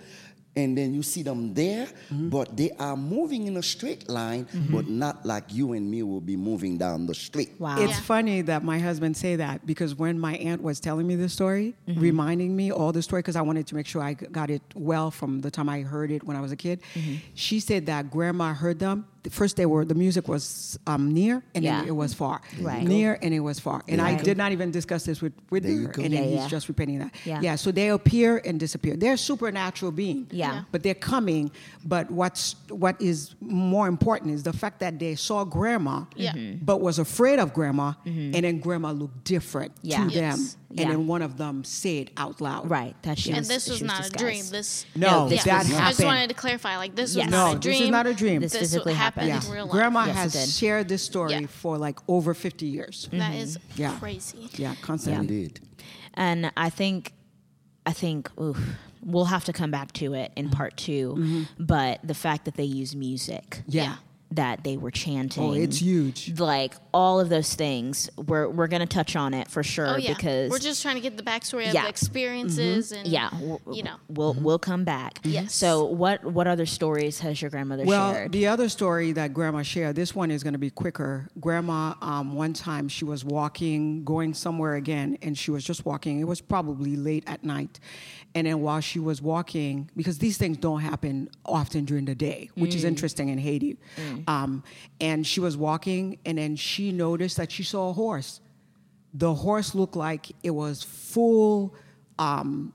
[0.56, 2.28] and then you see them there, Mm-hmm.
[2.30, 6.20] but they are moving in a straight line, but not like you and me will
[6.20, 7.50] be moving down the street.
[7.58, 7.76] Wow.
[7.80, 8.00] It's Yeah.
[8.00, 11.74] funny that my husband say that because when my aunt was telling me the story,
[11.88, 12.00] Mm-hmm.
[12.00, 15.10] reminding me all the story, because I wanted to make sure I got it well
[15.10, 17.14] from the time I heard it when I was a kid, Mm-hmm.
[17.34, 19.06] she said that grandma heard them.
[19.30, 21.80] First, they were the music was um, near, and Yeah.
[21.80, 22.40] then it was far.
[22.60, 22.82] Right.
[22.86, 23.82] Near and it was far.
[23.88, 26.02] And I did not even discuss this with with There you her, go.
[26.02, 26.48] and then Yeah, he's yeah.
[26.48, 27.12] just repeating that.
[27.24, 27.40] Yeah.
[27.40, 27.56] yeah.
[27.56, 28.96] So they appear and disappear.
[28.96, 30.28] They're supernatural beings.
[30.32, 30.46] Yeah.
[30.52, 30.62] Yeah.
[30.72, 31.50] But they're coming.
[31.84, 36.32] But what's what is more important is the fact that they saw grandma Yeah.
[36.32, 36.64] Mm-hmm.
[36.64, 40.04] but was afraid of grandma, and then grandma looked different Yeah.
[40.06, 40.36] to Yes.
[40.36, 40.60] them.
[40.78, 42.68] And then one of them said out loud.
[42.70, 42.94] Right.
[43.02, 44.44] That she And was, this was not a dream.
[44.50, 45.62] This No, this yeah.
[45.62, 46.76] that was- I just wanted to clarify.
[46.76, 47.26] Like this Yes.
[47.26, 47.72] was No, not a dream.
[47.74, 48.40] this is not a dream.
[48.42, 49.48] This This physically happened happened.
[49.48, 49.72] in real life.
[49.72, 50.48] Grandma Yes, has did.
[50.48, 51.46] shared this story Yeah.
[51.46, 53.08] for like over 50 years.
[53.12, 53.98] That is Yeah.
[53.98, 54.48] crazy.
[54.56, 55.20] Yeah, constantly.
[55.36, 55.60] Indeed.
[56.14, 57.12] And I think,
[57.84, 58.58] I think, oof,
[59.02, 62.64] we'll have to come back to it in part 2 But the fact that they
[62.64, 63.70] use music, Mm-hmm.
[63.76, 63.96] Yeah.
[64.32, 66.38] That they were chanting, Oh, it's huge.
[66.38, 70.14] Like all of those things, we're we're gonna touch on it for sure Oh yeah.
[70.14, 71.82] because we're just trying to get the backstory of Yeah.
[71.84, 73.96] the experiences and yeah, w- you know.
[74.08, 75.20] we'll we'll come back.
[75.22, 75.54] Yes.
[75.54, 78.32] So what what other stories has your grandmother Well, shared?
[78.32, 81.28] the other story that Grandma shared, this one is going to be quicker.
[81.40, 86.18] Grandma, um, one time she was walking, going somewhere again, and she was just walking.
[86.20, 87.78] It was probably late at night.
[88.36, 92.50] And then while she was walking, because these things don't happen often during the day,
[92.54, 93.78] which is interesting in Haiti.
[94.28, 94.62] Um,
[95.00, 98.40] and she was walking, and then she noticed that she saw a horse.
[99.14, 101.74] The horse looked like it was full.
[102.18, 102.72] Um,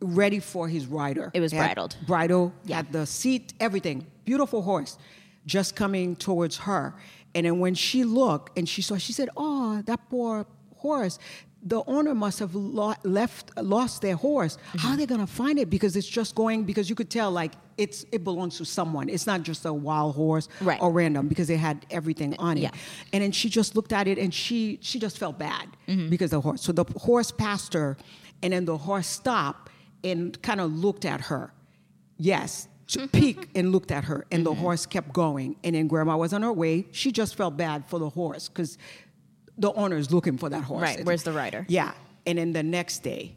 [0.00, 1.30] ready for his rider.
[1.34, 1.96] It was bridled.
[2.06, 2.76] bridle, Yeah.
[2.76, 4.06] had the seat, everything.
[4.24, 4.96] Beautiful horse,
[5.46, 6.94] just coming towards her.
[7.34, 11.18] And then when she looked and she saw, she said, "Oh, that poor horse."
[11.66, 14.56] The owner must have lo- left, lost their horse.
[14.58, 14.78] Mm-hmm.
[14.78, 15.70] How are they gonna find it?
[15.70, 16.64] Because it's just going.
[16.64, 19.08] Because you could tell, like it's it belongs to someone.
[19.08, 20.78] It's not just a wild horse Right.
[20.82, 21.26] or random.
[21.26, 22.64] Because they had everything on it.
[22.64, 22.70] Yeah.
[23.14, 26.10] And then she just looked at it and she she just felt bad Mm-hmm.
[26.10, 26.60] because the horse.
[26.62, 27.96] So the horse passed her,
[28.42, 29.70] and then the horse stopped
[30.04, 31.50] and kind of looked at her.
[32.18, 34.54] Yes, to peek and looked at her, and Mm-hmm.
[34.54, 35.56] the horse kept going.
[35.64, 36.86] And then grandma was on her way.
[36.92, 38.76] She just felt bad for the horse because
[39.58, 40.82] the owner is looking for that horse.
[40.82, 41.64] Right, where's the rider?
[41.68, 41.92] Yeah.
[42.26, 43.36] And then the next day,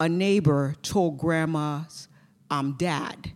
[0.00, 2.08] a neighbor told grandma's
[2.50, 3.32] um, dad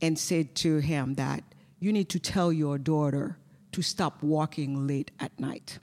[0.00, 1.42] and said to him that
[1.80, 3.38] you need to tell your daughter
[3.72, 5.78] to stop walking late at night.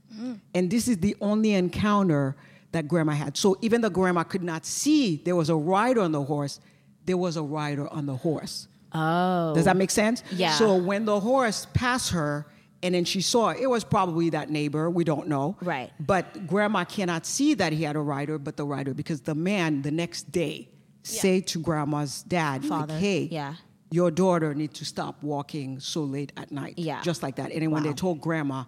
[0.54, 2.36] And this is the only encounter
[2.72, 3.36] that grandma had.
[3.38, 6.60] So even though grandma could not see there was a rider on the horse,
[7.06, 8.67] there was a rider on the horse.
[8.93, 9.54] Oh.
[9.54, 10.24] Does that make sense?
[10.32, 10.54] Yeah.
[10.54, 12.48] So when the horse passed her,
[12.84, 14.89] and then she saw it was probably that neighbor.
[14.89, 15.58] We don't know.
[15.62, 15.91] Right.
[16.00, 19.82] But grandma cannot see that he had a rider, but the rider because the man
[19.82, 20.69] the next day
[21.02, 23.56] say to grandma's dad, Father, like, "Hey, yeah.
[23.91, 27.02] your daughter needs to stop walking so late at night." Yeah.
[27.02, 27.52] Just like that.
[27.52, 27.89] And then when Wow.
[27.89, 28.63] they told grandma,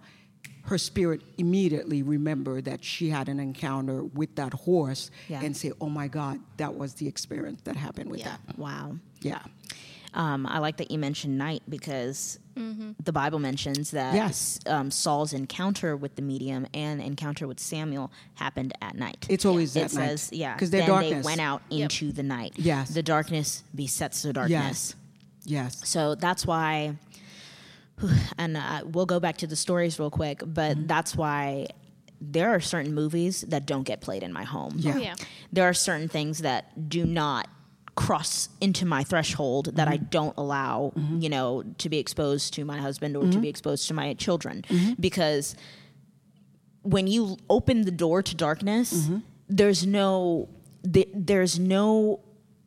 [0.62, 5.40] her spirit immediately remembered that she had an encounter with that horse Yeah.
[5.44, 8.36] and say, "Oh my God, that was the experience that happened with Yeah.
[8.46, 8.96] that." Wow.
[9.22, 9.42] Yeah.
[10.14, 14.58] Um, I like that you mentioned night because the Bible mentions that Yes.
[14.66, 19.26] um, Saul's encounter with the medium and encounter with Samuel happened at night.
[19.28, 20.08] It's always it at night.
[20.18, 21.12] says, yeah, 'Cause they're then darkness.
[21.22, 21.82] they went out Yep.
[21.82, 22.52] into the night.
[22.56, 22.88] Yes.
[22.90, 24.94] the darkness besets the darkness.
[25.44, 25.74] Yes.
[25.78, 25.88] Yes.
[25.88, 26.96] So that's why,
[28.38, 30.86] and uh, we'll go back to the stories real quick, but Mm-hmm.
[30.86, 31.66] that's why
[32.20, 34.74] there are certain movies that don't get played in my home.
[34.78, 34.94] Yeah.
[34.94, 35.14] Oh, yeah.
[35.52, 37.48] There are certain things that do not
[37.96, 39.92] cross into my threshold that Mm-hmm.
[39.94, 43.30] I don't allow, you know, to be exposed to my husband or Mm-hmm.
[43.32, 44.64] to be exposed to my children
[45.00, 45.56] because
[46.82, 49.18] when you open the door to darkness, Mm-hmm.
[49.48, 50.48] there's no
[50.92, 52.20] th- there's no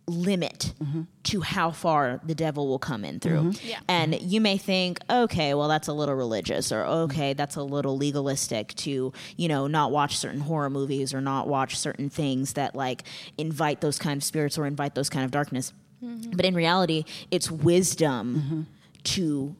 [0.09, 1.01] limit Mm-hmm.
[1.23, 3.53] to how far the devil will come in through.
[3.63, 3.79] Yeah.
[3.87, 6.91] And you may think, okay, well that's a little religious or Mm-hmm.
[7.03, 11.47] okay, that's a little legalistic to, you know, not watch certain horror movies or not
[11.47, 13.03] watch certain things that like
[13.37, 15.73] invite those kind of spirits or invite those kind of darkness.
[16.01, 18.67] But in reality, it's wisdom
[19.03, 19.55] to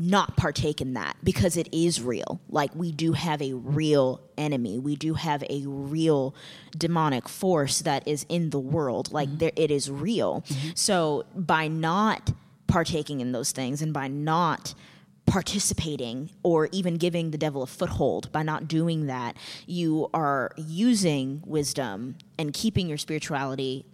[0.00, 2.40] not partake in that because it is real.
[2.48, 4.78] Like we do have a real enemy.
[4.78, 6.34] We do have a real
[6.76, 9.12] demonic force that is in the world.
[9.12, 9.38] Like mm-hmm.
[9.38, 10.42] there it is real.
[10.48, 10.70] Mm-hmm.
[10.74, 12.32] So by not
[12.66, 14.74] partaking in those things and by not
[15.26, 19.36] participating or even giving the devil a foothold by not doing that
[19.66, 23.84] you are using wisdom and keeping your spirituality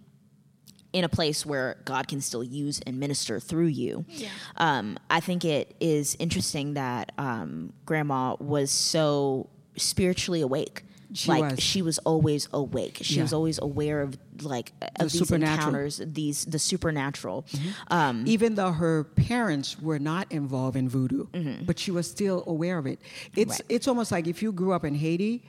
[0.97, 4.05] in a place where God can still use and minister through you.
[4.09, 4.29] Yeah.
[4.57, 10.83] Um, I think it is interesting that um, Grandma was so spiritually awake.
[11.13, 11.59] She like was.
[11.63, 12.97] she was always awake.
[13.01, 13.21] She Yeah.
[13.21, 15.67] was always aware of like of these supernatural.
[15.67, 17.45] encounters, these the supernatural.
[17.89, 21.27] Um, Even though her parents were not involved in voodoo,
[21.65, 22.99] but she was still aware of it.
[23.37, 23.61] It's Right.
[23.69, 25.43] it's almost like if you grew up in Haiti,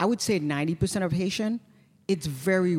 [0.00, 1.60] I would say ninety percent of Haitian,
[2.08, 2.76] it's very.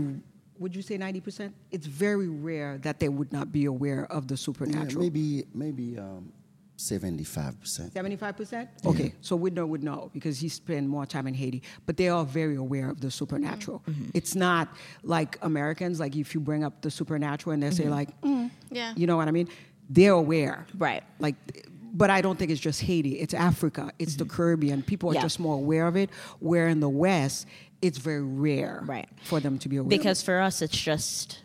[0.63, 1.54] Would you say ninety percent?
[1.71, 5.04] It's very rare that they would not be aware of the Yeah, supernatural.
[5.04, 6.32] maybe maybe um,
[6.78, 7.91] seventy-five percent.
[7.93, 8.69] Seventy-five percent.
[8.86, 11.62] Okay, so Widner would know because he spent more time in Haiti.
[11.86, 13.84] But they are very aware of the supernatural.
[13.88, 14.12] Mm-hmm.
[14.13, 14.69] It's not
[15.04, 15.99] like Americans.
[15.99, 18.93] Like if you bring up the supernatural and they say like, mm, Yeah.
[18.95, 19.49] you know what I mean?
[19.89, 20.65] They're aware.
[20.78, 21.04] Right.
[21.19, 21.36] Like,
[21.93, 23.19] but I don't think it's just Haiti.
[23.19, 23.91] It's Africa.
[23.99, 24.82] It's the Caribbean.
[24.82, 25.17] People are Mm-hmm.
[25.17, 25.21] Yeah.
[25.23, 26.10] just more aware of it.
[26.39, 27.47] Where in the West,
[27.84, 29.08] it's very rare Right.
[29.24, 29.89] for them to be aware.
[29.89, 31.39] because for us, it's just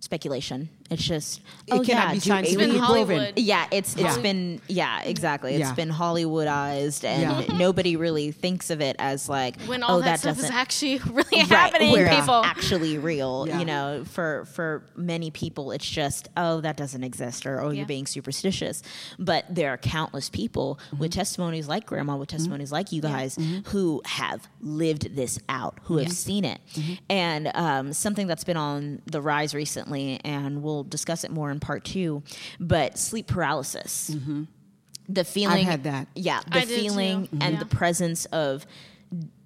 [0.00, 0.68] speculation.
[0.92, 3.32] It's just It oh cannot yeah, be do scientifically aliens- Hollywood.
[3.38, 4.18] Yeah, it's it's Yeah.
[4.22, 5.54] been yeah exactly.
[5.54, 5.74] It's Yeah.
[5.74, 7.56] been Hollywoodized, and Yeah.
[7.56, 11.24] nobody really thinks of it as like When all oh, that, stuff is actually really
[11.32, 12.44] Right, happening, where it's people.
[12.44, 13.46] actually real.
[13.48, 13.58] Yeah.
[13.58, 17.78] You know, for for many people, it's just oh that doesn't exist or oh Yeah.
[17.78, 18.82] you're being superstitious.
[19.18, 20.98] But there are countless people mm-hmm.
[20.98, 22.36] with testimonies like Grandma, with mm-hmm.
[22.36, 23.68] testimonies like you guys, mm-hmm.
[23.70, 26.60] who have lived this out, who have seen it,
[27.08, 31.60] and um, something that's been on the rise recently, and we'll discuss it more in
[31.60, 32.22] part two.
[32.60, 34.14] But sleep paralysis.
[35.08, 36.08] The feeling had that.
[36.14, 36.74] Yeah, the I did too.
[36.76, 37.58] feeling and Yeah.
[37.58, 38.66] the presence of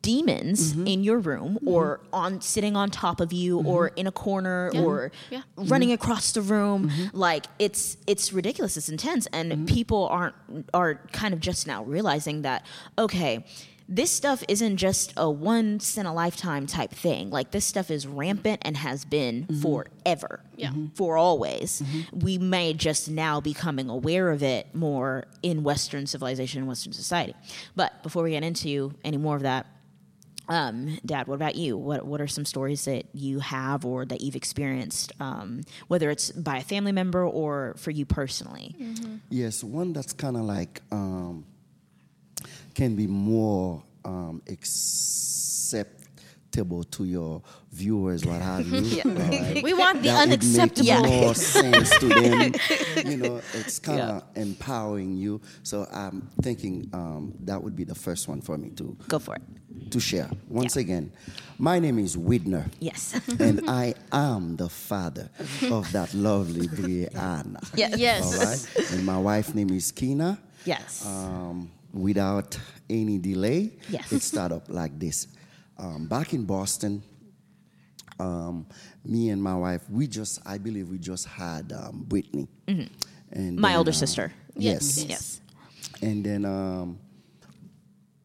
[0.03, 0.87] demons Mm-hmm.
[0.87, 4.81] in your room or on sitting on top of you or in a corner Yeah.
[4.83, 5.43] or Yeah.
[5.57, 5.95] running Mm-hmm.
[5.95, 9.65] across the room like it's it's ridiculous it's intense and Mm-hmm.
[9.65, 10.37] people aren't
[10.73, 12.65] are kind of just now realizing that
[12.97, 13.45] okay
[13.89, 17.31] this stuff isn't just a once in a lifetime type thing.
[17.31, 20.41] Like this stuff is rampant and has been forever.
[20.57, 20.71] Yeah.
[20.71, 20.97] Mhm.
[20.97, 21.83] For always.
[22.13, 26.93] We may just now be coming aware of it more in Western civilization and Western
[26.93, 27.35] society.
[27.77, 29.67] But before we get into any more of that,
[30.49, 31.77] um, Dad, what about you?
[31.77, 36.31] What What are some stories that you have or that you've experienced, um, whether it's
[36.33, 38.75] by a family member or for you personally?
[39.29, 41.45] Yes, one that's kind of like um,
[42.77, 45.97] can be more um, acceptable
[46.85, 49.03] to your viewers, what have you.
[49.05, 49.63] all right?
[49.65, 51.01] We want the that unacceptable.
[51.03, 52.53] Would make more sense to them.
[53.11, 55.41] You know, it's kind of empowering you.
[55.63, 59.37] So I'm thinking um, that would be the first one for me to Go for
[59.37, 59.43] it.
[59.91, 60.29] to share.
[60.49, 60.83] Once Yeah.
[60.83, 61.13] again,
[61.59, 62.65] my name is Widner.
[62.81, 63.19] Yes.
[63.41, 65.29] and I am the father
[65.71, 67.61] of that lovely Brieanna.
[67.75, 67.97] Yes.
[67.99, 68.23] Yes.
[68.25, 68.91] All right.
[68.93, 70.39] And my wife name is Keena.
[70.65, 71.05] yes.
[71.07, 74.13] Um, without any delay, Yes.
[74.13, 75.27] it started up like this.
[75.79, 77.03] Um, back in Boston,
[78.19, 78.67] um,
[79.05, 82.49] me and my wife, we just, I believe we just had um, Brittany.
[82.67, 82.89] And
[83.33, 83.61] Mm-hmm.
[83.61, 84.33] My then, older uh, sister.
[84.57, 85.05] Yes.
[85.05, 85.41] Yes.
[86.03, 86.99] And then um,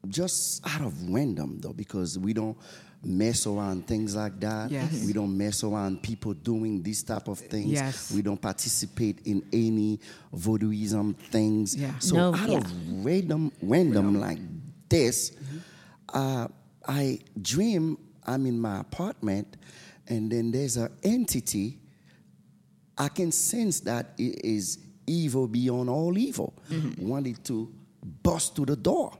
[0.07, 2.57] just out of random though, because we don't
[3.03, 4.69] mess around things like that.
[4.69, 5.03] Yes.
[5.05, 7.71] We don't mess around people doing these type of things.
[7.71, 8.11] Yes.
[8.11, 9.99] We don't participate in any
[10.33, 11.75] voodooism things.
[11.75, 11.97] Yeah.
[11.99, 12.57] So No, out yeah.
[12.59, 14.39] of random random like
[14.89, 15.31] this,
[16.13, 16.47] uh,
[16.87, 19.57] I dream I'm in my apartment
[20.07, 21.79] and then there's an entity
[22.97, 26.53] I can sense that it is evil beyond all evil.
[26.99, 27.73] Wanted to
[28.21, 29.17] bust through the door.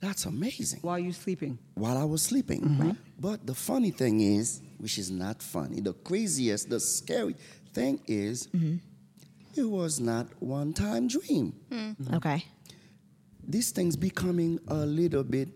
[0.00, 0.80] That's amazing.
[0.82, 1.58] While you sleeping.
[1.74, 2.60] While I was sleeping.
[2.62, 2.90] Mm-hmm.
[3.18, 7.36] But the funny thing is, which is not funny, the craziest, the scary
[7.72, 8.76] thing is, mm-hmm.
[9.58, 11.54] it was not one time dream.
[11.70, 12.14] Mm-hmm.
[12.14, 12.44] Okay.
[13.48, 15.48] These things becoming a little bit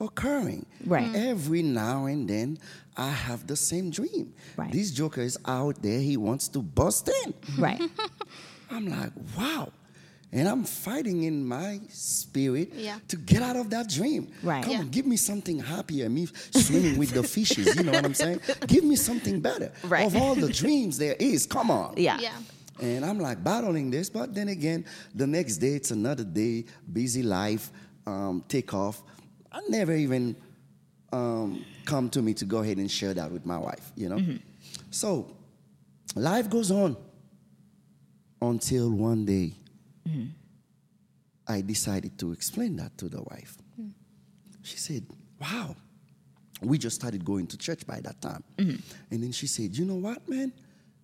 [0.00, 0.66] occurring.
[0.84, 1.14] Right.
[1.14, 2.58] Every now and then,
[2.96, 4.34] I have the same dream.
[4.56, 4.72] Right.
[4.72, 6.00] This joker is out there.
[6.00, 7.34] He wants to bust in.
[7.56, 7.80] Right.
[8.70, 9.72] I'm like, wow.
[10.30, 12.98] And I'm fighting in my spirit Yeah.
[13.08, 14.28] to get out of that dream.
[14.42, 14.62] Right.
[14.62, 14.80] Come Yeah.
[14.80, 16.10] on, give me something happier.
[16.10, 17.74] Me swimming with the fishes.
[17.74, 18.40] You know what I'm saying?
[18.66, 19.72] Give me something better.
[19.84, 20.06] Right.
[20.06, 21.94] Of all the dreams there is, come on.
[21.96, 22.18] Yeah.
[22.20, 22.36] Yeah.
[22.80, 27.22] And I'm like battling this, but then again, the next day it's another day, busy
[27.22, 27.72] life,
[28.06, 29.02] um, take off.
[29.50, 30.36] I never even
[31.10, 34.20] um, come to me to go ahead and share that with my wife, you know?
[34.90, 35.34] So
[36.14, 36.98] life goes on
[38.42, 39.54] until one day
[40.08, 40.26] Mm-hmm.
[41.46, 43.56] I decided to explain that to the wife.
[43.80, 43.90] Mm.
[44.62, 45.06] She said,
[45.40, 45.76] Wow.
[46.60, 48.42] We just started going to church by that time.
[48.56, 48.76] Mm-hmm.
[49.12, 50.52] And then she said, You know what, man?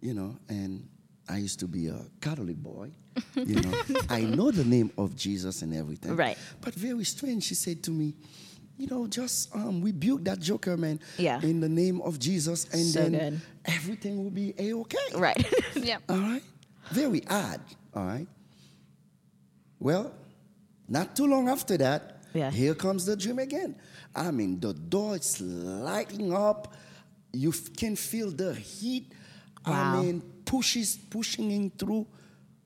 [0.00, 0.88] You know, and
[1.28, 2.90] I used to be a Catholic boy.
[3.36, 3.72] You know,
[4.10, 6.16] I know the name of Jesus and everything.
[6.16, 6.36] Right.
[6.60, 8.14] But very strange, she said to me,
[8.76, 10.98] you know, just um, rebuke that joker, man.
[11.16, 11.40] Yeah.
[11.40, 13.40] In the name of Jesus, and So then good.
[13.66, 14.98] everything will be a okay.
[15.14, 15.46] Right.
[15.76, 15.98] Yeah.
[16.08, 16.42] All right.
[16.90, 17.60] Very odd.
[17.94, 18.26] All right.
[19.84, 20.14] Well,
[20.88, 22.50] not too long after that, Yeah.
[22.50, 23.76] here comes the dream again.
[24.16, 26.74] I mean, the door is lighting up.
[27.34, 29.12] You f- can feel the heat.
[29.66, 29.72] Wow.
[29.74, 32.06] I mean, pushes pushing in through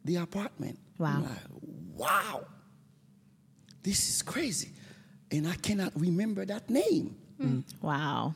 [0.05, 0.79] the apartment.
[0.97, 1.23] Wow.
[1.23, 1.43] Like,
[1.97, 2.47] wow.
[3.83, 4.71] This is crazy.
[5.33, 7.17] And I cannot remember that name.
[7.41, 7.65] Mm.
[7.83, 8.33] wow.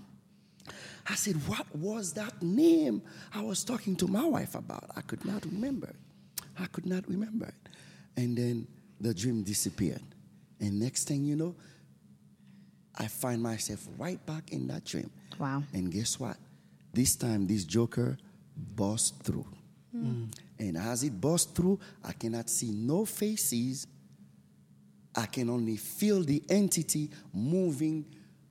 [1.09, 4.91] I said, What was that name I was talking to my wife about?
[4.97, 5.97] I could not remember it.
[6.59, 7.62] I could not remember it.
[8.17, 8.67] And then
[9.01, 10.03] the dream disappeared.
[10.61, 11.55] And next thing you know,
[12.97, 15.11] I find myself right back in that dream.
[15.39, 15.63] Wow.
[15.73, 16.37] And guess what?
[16.93, 18.19] This time, this joker
[18.57, 19.47] burst through.
[19.93, 20.27] Hmm.
[20.59, 23.87] And as it burst through, I cannot see no faces.
[25.15, 28.05] I can only feel the entity moving.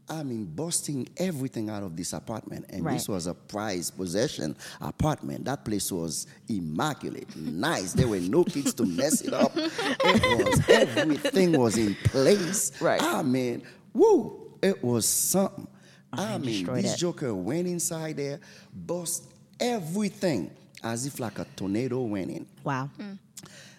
[0.09, 2.65] I mean, busting everything out of this apartment.
[2.69, 5.45] And this was a prized possession apartment.
[5.45, 7.93] That place was immaculate, nice.
[7.93, 9.53] There were no kids to mess it up.
[9.55, 12.73] It was, everything was in place.
[12.81, 13.01] Right.
[13.01, 15.67] I mean, woo, it was something.
[16.13, 16.97] I mean, this it.
[16.97, 18.41] joker went inside there,
[18.73, 19.27] bust
[19.59, 20.51] everything
[20.83, 22.45] as if like a tornado went in.
[22.63, 22.89] Wow.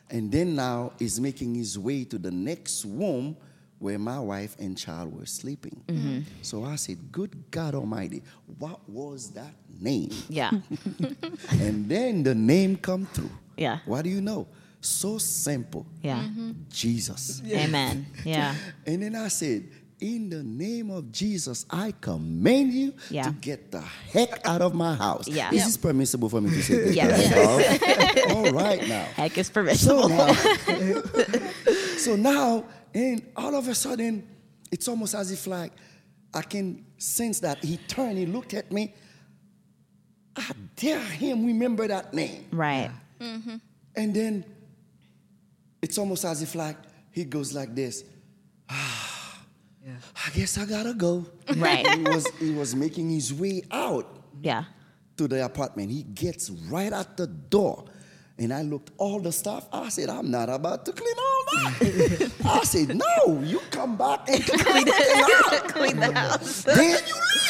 [0.09, 3.37] And then now is making his way to the next room
[3.83, 5.83] where my wife and child were sleeping.
[5.89, 6.21] Mm-hmm.
[6.43, 8.23] So I said, Good God Almighty,
[8.59, 10.11] what was that name?
[10.29, 10.51] Yeah.
[11.51, 13.33] and then the name come through.
[13.57, 13.79] Yeah.
[13.85, 14.47] What do you know?
[14.81, 15.85] So simple.
[16.01, 16.23] Yeah.
[16.71, 17.43] Jesus.
[17.51, 18.07] Amen.
[18.25, 18.55] Yeah.
[18.87, 19.65] And then I said,
[20.01, 23.23] in the name of Jesus, I command you Yeah.
[23.25, 25.27] to get the heck out of my house.
[25.29, 25.51] Yeah.
[25.51, 25.67] This is Yeah.
[25.67, 26.97] this permissible for me to say this?
[26.97, 28.31] Yes.
[28.31, 29.05] All right now.
[29.15, 30.09] Heck is So permissible.
[30.09, 30.33] now,
[31.97, 32.65] so now,
[32.95, 34.27] and all of a sudden,
[34.71, 35.73] it's almost as if like
[36.35, 38.95] I can sense that he turned, he looked at me.
[40.37, 42.47] I dare him remember that name.
[42.53, 42.91] Right.
[43.21, 44.45] And then
[45.83, 46.77] it's almost as if like
[47.11, 48.05] he goes like this.
[48.71, 49.39] Ah,
[50.27, 51.27] I guess I gotta go.
[51.57, 51.87] Right.
[51.97, 54.07] he was he was making his way out
[54.41, 54.65] Yeah.
[55.17, 55.91] to the apartment.
[55.91, 57.85] He gets right at the door.
[58.39, 59.69] And I looked all the stuff.
[59.73, 62.33] I said, I'm not about to clean all that.
[62.45, 66.63] I said, no, you come back and clean it Clean the house.
[66.65, 66.99] then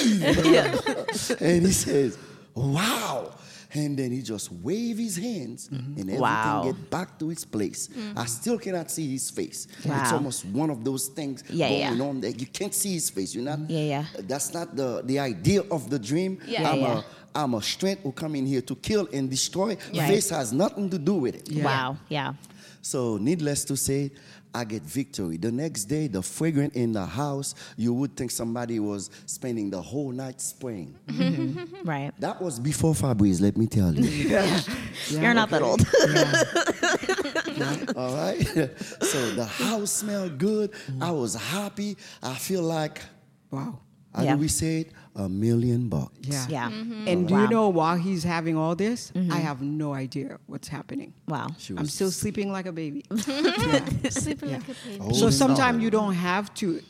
[0.01, 0.45] you leave.
[0.53, 1.37] Yeah.
[1.41, 2.19] and he says,
[2.55, 3.33] wow.
[3.75, 5.93] And then he just wave his hands mm-hmm.
[5.93, 6.63] and everything Wow.
[6.67, 7.89] get back to its place.
[7.89, 8.19] Mm-hmm.
[8.19, 9.67] I still cannot see his face.
[9.87, 10.03] Wow.
[10.03, 12.05] It's almost one of those things Yeah, going yeah.
[12.05, 13.35] on that you can't see his face.
[13.35, 13.61] You're not.
[13.71, 14.05] Yeah, yeah.
[14.29, 16.39] That's not the the idea of the dream.
[16.47, 16.71] Yeah.
[16.71, 17.03] I'm Yeah, a
[17.35, 19.79] I'm a strength who come in here to kill and destroy.
[19.91, 20.07] Yeah.
[20.07, 21.49] Face has nothing to do with it.
[21.51, 21.65] Yeah.
[21.65, 21.97] Wow.
[22.11, 22.35] Yeah.
[22.83, 24.11] So, needless to say,
[24.55, 25.39] I get victory.
[25.39, 29.81] The next day, the fragrance in the house, you would think somebody was spending the
[29.81, 30.99] whole night spraying.
[31.07, 31.69] Mm-hmm.
[31.89, 32.13] Right.
[32.21, 34.05] That was before Febreze, let me tell you.
[35.09, 35.81] You're not that old.
[37.97, 38.41] All right?
[39.03, 40.71] so, the house smelled good.
[41.01, 41.97] I was happy.
[42.23, 43.01] I feel like,
[43.51, 43.81] Wow.
[44.15, 44.35] How Yeah.
[44.35, 44.93] do we say it?
[45.15, 46.13] A million bucks.
[46.23, 46.47] Yeah.
[46.49, 46.71] Yeah.
[46.71, 46.93] Mm-hmm.
[46.93, 47.09] Mm-hmm.
[47.09, 47.43] And do Wow.
[47.43, 49.31] you know while he's having all this, I mm-hmm.
[49.31, 51.13] have no idea what's happening.
[51.29, 51.49] Wow.
[51.59, 53.05] She I'm still sleeping like a baby.
[53.17, 54.99] Sleeping like a baby.
[54.99, 56.81] holding so sometimes you don't have to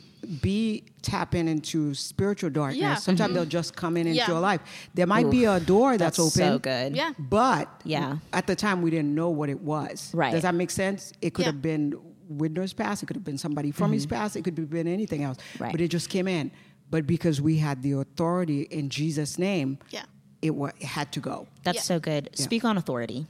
[0.41, 2.81] be tapping into spiritual darkness.
[2.81, 2.95] Yeah.
[2.95, 4.27] Sometimes they'll just come in into Yeah.
[4.27, 4.61] your life.
[4.93, 6.53] There might be a door that's, That's open.
[6.53, 6.95] so good.
[6.95, 7.11] Yeah.
[7.19, 8.17] But Yeah.
[8.31, 10.11] at the time we didn't know what it was.
[10.13, 10.31] Right.
[10.31, 11.11] Does that make sense?
[11.21, 11.51] It could Yeah.
[11.51, 11.95] have been
[12.31, 13.03] Widner's past.
[13.03, 14.35] It could have been somebody from his past.
[14.37, 15.37] It could have been anything else.
[15.59, 15.71] Right.
[15.71, 16.51] But it just came in.
[16.93, 20.03] But because we had the authority in Jesus' name, Yeah.
[20.43, 21.47] it, wa- it had to go.
[21.63, 21.81] That's Yeah.
[21.81, 22.29] so good.
[22.35, 23.25] Speak on authority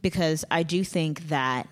[0.00, 1.68] because I do think that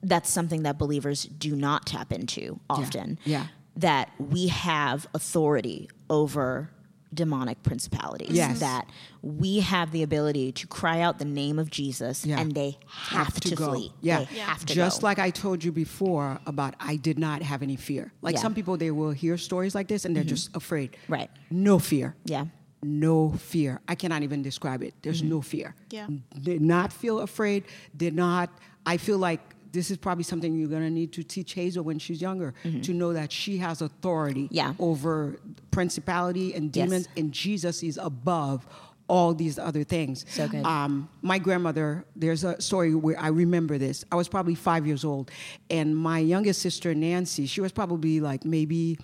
[0.00, 3.18] that's something that believers do not tap into often.
[3.24, 3.48] Yeah.
[3.76, 6.70] That we have authority over
[7.12, 8.30] demonic principalities.
[8.30, 8.60] Yes.
[8.60, 8.88] That
[9.22, 12.40] we have the ability to cry out the name of Jesus Yeah.
[12.40, 13.70] and they have, to, go.
[13.70, 13.92] flee.
[14.00, 14.24] Yeah.
[14.24, 15.06] They have to Just go.
[15.06, 18.12] like I told you before about I did not have any fear.
[18.22, 18.42] Like Yeah.
[18.42, 20.28] some people, they will hear stories like this and they're mm-hmm.
[20.28, 20.96] just afraid.
[21.08, 21.30] Right.
[21.50, 22.14] No fear.
[22.24, 22.46] yeah.
[22.80, 23.80] No fear.
[23.88, 24.94] I cannot even describe it.
[25.02, 25.30] There's mm-hmm.
[25.30, 25.74] no fear.
[25.90, 26.06] Yeah.
[26.40, 27.64] Did not feel afraid.
[27.96, 28.50] Did not.
[28.86, 29.40] I feel like
[29.78, 32.52] this is probably something you're going to need to teach Hazel when she's younger
[32.82, 34.74] to know that she has authority Yeah.
[34.80, 35.38] over
[35.70, 36.84] principality and Yes.
[36.88, 38.66] demons, and Jesus is above
[39.08, 40.24] all these other things.
[40.28, 40.64] So good.
[40.66, 44.04] Um, my grandmother, there's a story where I remember this.
[44.12, 45.30] I was probably five years old,
[45.70, 48.98] and my youngest sister, Nancy, she was probably like maybe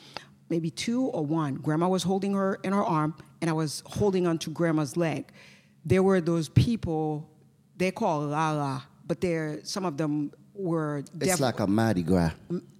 [0.50, 1.54] maybe two or one.
[1.54, 5.22] Grandma was holding her in her arm, and I was holding onto grandma's leg.
[5.86, 7.26] There were those people,
[7.78, 12.30] they call Lala, but they're, some of them were It's like a Mardi Gras.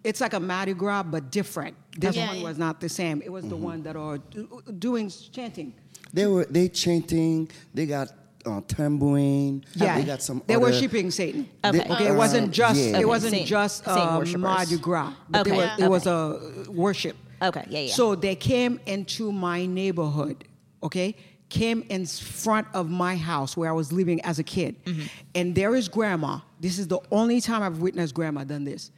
[0.02, 1.76] it's like a Mardi Gras, but different.
[1.98, 2.44] This Yeah, one yeah.
[2.44, 3.22] was not the same.
[3.22, 5.74] It was the one that are do- doing chanting.
[6.12, 7.48] They were they chanting.
[7.72, 8.08] They got
[8.46, 9.64] uh, tambourine.
[9.74, 10.42] Yeah, they got some.
[10.46, 11.48] They're other- worshiping Satan.
[11.64, 11.78] Okay.
[11.78, 12.98] They- Okay, it uh, wasn't just yeah.
[13.00, 14.40] it wasn't Saint- just Saint uh, worshipers.
[14.42, 15.84] Mardi Gras, but Okay, there was, yeah.
[15.84, 16.68] it was okay.
[16.68, 17.16] a worship.
[17.42, 17.92] Okay, yeah, yeah.
[17.92, 20.44] So they came into my neighborhood,
[20.82, 21.16] okay?
[21.50, 24.82] Came in front of my house where I was living as a kid.
[24.84, 25.02] Mm-hmm.
[25.34, 26.38] And there is grandma.
[26.64, 28.90] This is the only time I've witnessed grandma done this.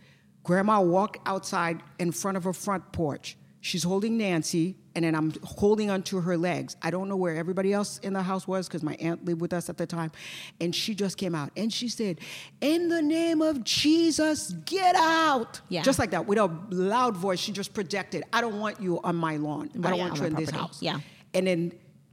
[0.45, 3.37] Grandma walked outside in front of her front porch.
[3.61, 6.77] She's holding Nancy, and then I'm holding onto her legs.
[6.81, 9.53] I don't know where everybody else in the house was because my aunt lived with
[9.53, 10.13] us at the time.
[10.61, 12.21] And she just came out and she said,
[12.61, 15.61] In the name of Jesus, get out.
[15.69, 15.83] Yeah.
[15.83, 19.17] Just like that, with a loud voice, she just projected, I don't want you on
[19.17, 19.71] my lawn.
[19.83, 20.81] I don't want you in this house.
[20.81, 21.01] Yeah.
[21.35, 21.73] And then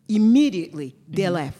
[0.09, 1.33] immediately they Mm-hmm.
[1.35, 1.57] left.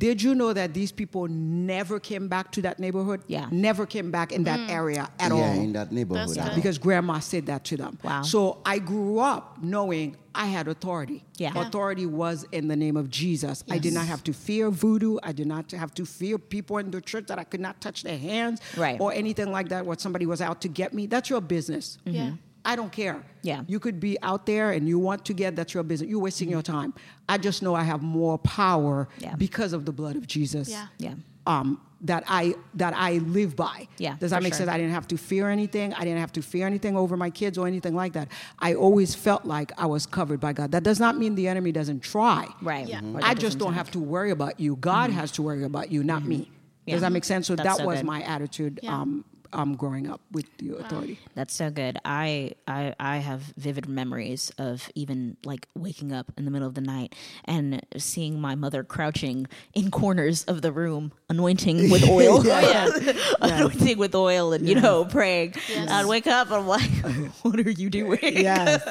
[0.00, 3.22] Did you know that these people never came back to that neighborhood?
[3.26, 3.48] Yeah.
[3.50, 4.70] Never came back in that mm.
[4.70, 5.38] area at all.
[5.38, 6.28] yeah, all in that neighborhood.
[6.28, 6.50] That's at good.
[6.52, 6.56] all.
[6.56, 7.98] because grandma said that to them.
[8.02, 8.22] Wow.
[8.22, 11.22] So I grew up knowing I had authority.
[11.36, 11.52] Yeah.
[11.54, 11.66] Yeah.
[11.66, 13.62] Authority was in the name of Jesus.
[13.68, 15.18] I did not have to fear voodoo.
[15.22, 18.02] I did not have to fear people in the church that I could not touch
[18.02, 18.98] their hands Right.
[18.98, 21.08] or anything like that, what somebody was out to get me.
[21.08, 21.98] That's your business.
[22.06, 22.16] Mm-hmm.
[22.16, 22.30] Yeah.
[22.70, 23.22] I don't care.
[23.42, 23.62] Yeah.
[23.66, 26.08] You could be out there and you want to get that's your business.
[26.10, 26.94] You're wasting your time.
[27.28, 29.34] I just know I have more power Yeah.
[29.36, 30.68] because of the blood of Jesus.
[30.68, 30.86] Yeah.
[30.98, 31.14] yeah.
[31.46, 33.88] Um, that I that I live by.
[33.98, 34.58] Yeah, Does that make sure.
[34.58, 34.70] sense?
[34.70, 35.92] I didn't have to fear anything.
[35.94, 38.28] I didn't have to fear anything over my kids or anything like that.
[38.58, 40.72] I always felt like I was covered by God.
[40.72, 42.46] That does not mean the enemy doesn't try.
[42.62, 42.86] Right.
[42.88, 43.00] Yeah.
[43.14, 44.76] Or I just don't have- have to worry about you.
[44.76, 46.36] God has to worry about you, not me.
[46.42, 46.52] Mm-hmm.
[46.86, 46.94] Yeah.
[46.94, 47.46] Does that make sense?
[47.46, 48.06] So That's that so was good.
[48.06, 48.98] my attitude Yeah.
[49.00, 51.18] um, um, growing up with the authority.
[51.34, 51.98] That's so good.
[52.04, 56.74] I, I I have vivid memories of even like waking up in the middle of
[56.74, 62.42] the night and seeing my mother crouching in corners of the room, anointing with oil,
[63.40, 65.54] anointing with oil, and you know praying.
[65.68, 65.90] Yes.
[65.90, 66.90] I'd wake up, and I'm like,
[67.42, 68.82] "What are you doing?" Yes.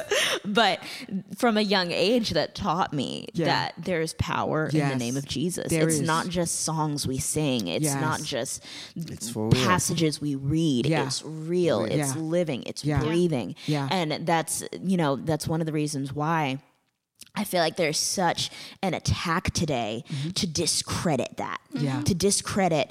[0.44, 0.80] but
[1.36, 3.46] from a young age, that taught me Yeah.
[3.46, 5.70] that there's power in the name of Jesus.
[5.70, 6.00] There it's is.
[6.02, 7.66] not just songs we sing.
[7.68, 8.00] It's Yes.
[8.00, 8.62] not just
[8.94, 9.32] It's
[9.64, 10.49] passages we read.
[10.58, 11.06] Yeah.
[11.06, 11.84] It's real.
[11.84, 12.20] It's Yeah.
[12.20, 12.62] living.
[12.66, 13.00] It's Yeah.
[13.02, 13.54] breathing.
[13.66, 13.88] Yeah.
[13.90, 16.58] And that's you know that's one of the reasons why.
[17.34, 18.50] I feel like there's such
[18.82, 21.58] an attack today to discredit that.
[21.74, 21.84] Mm-hmm.
[21.84, 22.02] Yeah.
[22.02, 22.90] To discredit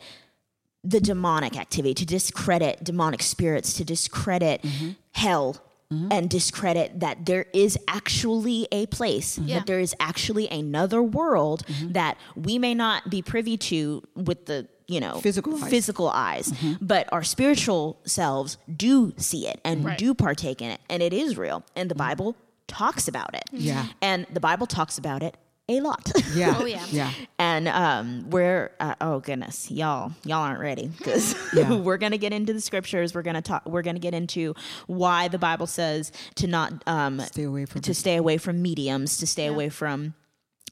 [0.84, 4.90] the demonic activity, to discredit demonic spirits, to discredit Mm-hmm.
[5.12, 5.58] hell.
[5.92, 9.56] And discredit that there is actually a place, Yeah.
[9.58, 11.94] that there is actually another world Mm-hmm.
[11.94, 15.70] that we may not be privy to with the you know Physical eyes.
[15.70, 19.98] physical eyes, but our spiritual selves do see it and Right.
[19.98, 21.64] do partake in it, and it is real.
[21.76, 22.36] And the Bible
[22.68, 23.44] talks about it.
[23.52, 23.86] Yeah.
[24.02, 25.38] and the Bible talks about it
[25.68, 26.12] a lot.
[26.34, 26.56] Yeah.
[26.60, 26.84] Oh, yeah.
[26.90, 27.12] Yeah.
[27.38, 31.74] and um, we're uh, oh goodness, y'all, y'all aren't ready because Yeah.
[31.88, 33.14] we're gonna get into the scriptures.
[33.14, 33.66] We're gonna talk.
[33.68, 34.56] We're gonna get into
[34.88, 39.18] why the Bible says to not um, Stay away from to stay away from mediums,
[39.18, 40.16] to stay away from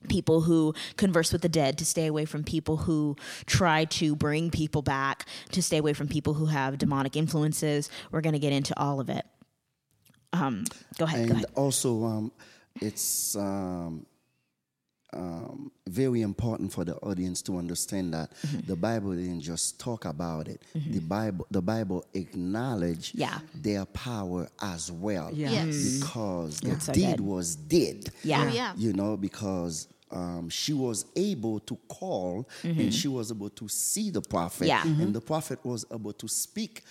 [0.10, 3.16] people who converse with the dead, to stay away from people who
[3.46, 7.90] try to bring people back, to stay away from people who have demonic influences.
[8.12, 9.26] We're going to get into all of it.
[10.34, 10.66] Um,
[10.98, 11.28] go ahead.
[11.28, 11.46] go and ahead.
[11.56, 12.32] also um,
[12.82, 14.06] it's um,
[15.14, 18.68] um, very important for the audience to understand that Mm-hmm.
[18.68, 20.62] the Bible didn't just talk about it.
[20.76, 23.40] The Bible, the Bible acknowledged Yeah.
[23.56, 25.32] their power as well.
[25.34, 25.52] Yeah.
[25.52, 26.00] Yes.
[26.00, 27.22] Because the That's so deed good.
[27.22, 28.10] was dead.
[28.24, 28.44] Yeah.
[28.50, 28.74] Oh, yeah.
[28.76, 34.10] You know, because um, she was able to call and she was able to see
[34.10, 34.68] the prophet.
[34.68, 34.88] Mm-hmm.
[34.88, 34.94] Yeah.
[34.94, 35.02] Mm-hmm.
[35.02, 36.84] And the prophet was able to speak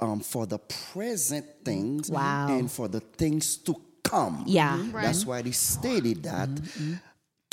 [0.00, 2.56] um, for the present things Wow.
[2.56, 4.44] and for the things to come.
[4.46, 4.76] Yeah.
[4.76, 4.92] Mhm.
[4.92, 6.48] That's why they stated that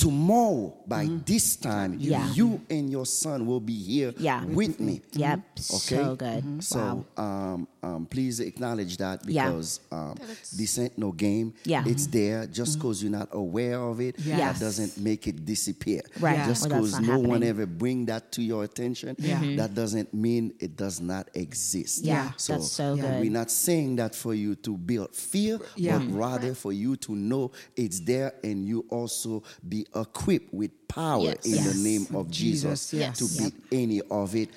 [0.02, 2.10] tomorrow by this time Mm-hmm.
[2.10, 2.32] Yeah.
[2.34, 4.44] you and your son will be here Yeah.
[4.44, 5.00] with me.
[5.12, 5.38] Yep.
[5.38, 5.96] Okay.
[6.02, 6.42] So good.
[6.64, 9.46] So um, um, please acknowledge that Yeah.
[9.48, 10.16] because um,
[10.56, 11.52] this ain't no game.
[11.64, 11.84] Yeah.
[11.86, 12.46] It's there.
[12.46, 14.58] Just because you're not aware of it, Yes.
[14.58, 16.02] that doesn't make it disappear.
[16.20, 16.36] Right.
[16.38, 16.46] Yeah.
[16.46, 20.54] Just because not no one ever bring that to your attention, yeah, that doesn't mean
[20.60, 22.04] it does not exist.
[22.04, 23.02] Yeah, So, that's so Yeah.
[23.02, 23.20] good.
[23.22, 25.98] we're not saying that for you to build fear, Yeah.
[25.98, 31.22] but rather for you to know it's there and you also be equipped with power
[31.24, 31.46] Yes.
[31.46, 31.72] in Yes.
[31.72, 33.18] the name of Jesus, Jesus, yes.
[33.18, 33.36] to Yes.
[33.38, 34.50] beat any of it.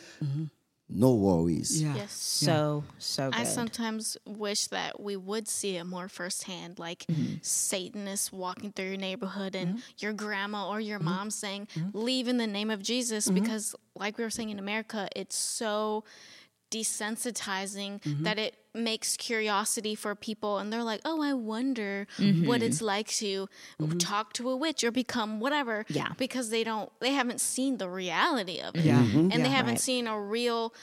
[0.87, 1.81] No worries.
[1.81, 1.95] Yeah.
[1.95, 2.11] Yes.
[2.13, 3.39] So so good.
[3.41, 7.37] I sometimes wish that we would see it more firsthand, like Mm-hmm.
[7.41, 11.05] Satanists walking through your neighborhood and your grandma or your Mm-hmm.
[11.05, 15.07] mom saying, "Leave in the name of Jesus," because, like we were saying in America,
[15.15, 16.03] it's so
[16.75, 18.23] desensitizing Mm-hmm.
[18.23, 22.45] that it makes curiosity for people, and they're like, "Oh, I wonder Mm-hmm.
[22.47, 23.47] what it's like to
[23.99, 26.09] talk to a witch or become whatever," Yeah.
[26.17, 28.99] because they don't, they haven't seen the reality of it, Yeah.
[28.99, 29.37] and Yeah.
[29.45, 29.89] they haven't Right.
[29.89, 30.73] seen a real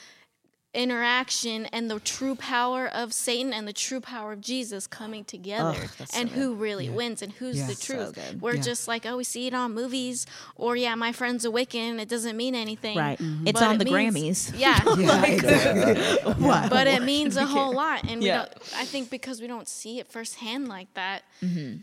[0.74, 5.78] interaction and the true power of Satan and the true power of Jesus coming together
[5.82, 6.38] Ugh, that's so and good.
[6.38, 7.66] who really wins and who's Yeah.
[7.66, 8.14] the truth.
[8.14, 8.40] good.
[8.40, 8.62] We're Yeah.
[8.62, 12.08] just like, oh, we see it on movies or yeah, my friend's a Wiccan, it
[12.08, 12.96] doesn't mean anything.
[12.98, 13.18] Right.
[13.18, 13.48] Mm-hmm.
[13.48, 14.58] It's on it the means- Grammys.
[14.58, 14.80] Yeah.
[14.98, 16.34] Yeah, exactly.
[16.70, 18.04] But it means a whole lot.
[18.08, 21.22] And we don't I think because we don't see it firsthand like that.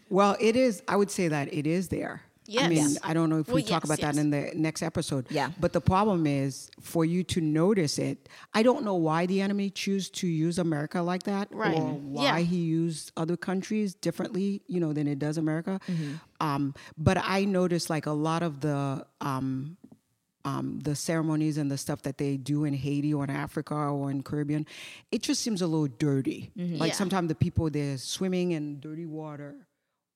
[0.09, 0.81] Well, it is.
[0.87, 2.23] I would say that it is there.
[2.57, 2.97] I mean, Yes.
[3.03, 5.27] I don't know if we Well, talk yes, about that in the next episode.
[5.29, 5.51] Yeah.
[5.59, 8.27] But the problem is for you to notice it.
[8.53, 11.77] I don't know why the enemy choose to use America like that, Right.
[11.77, 12.39] or why Yeah.
[12.39, 15.79] he used other countries differently, you know, than it does America.
[15.87, 16.13] Mm-hmm.
[16.41, 19.05] Um, but I noticed like a lot of the.
[19.21, 19.77] Um,
[20.45, 24.09] um, the ceremonies and the stuff that they do in Haiti or in Africa or
[24.09, 24.65] in Caribbean,
[25.11, 26.49] it just seems a little dirty.
[26.55, 26.83] Like Mm-hmm.
[26.85, 26.91] Yeah.
[26.93, 29.55] sometimes the people they're swimming in dirty water,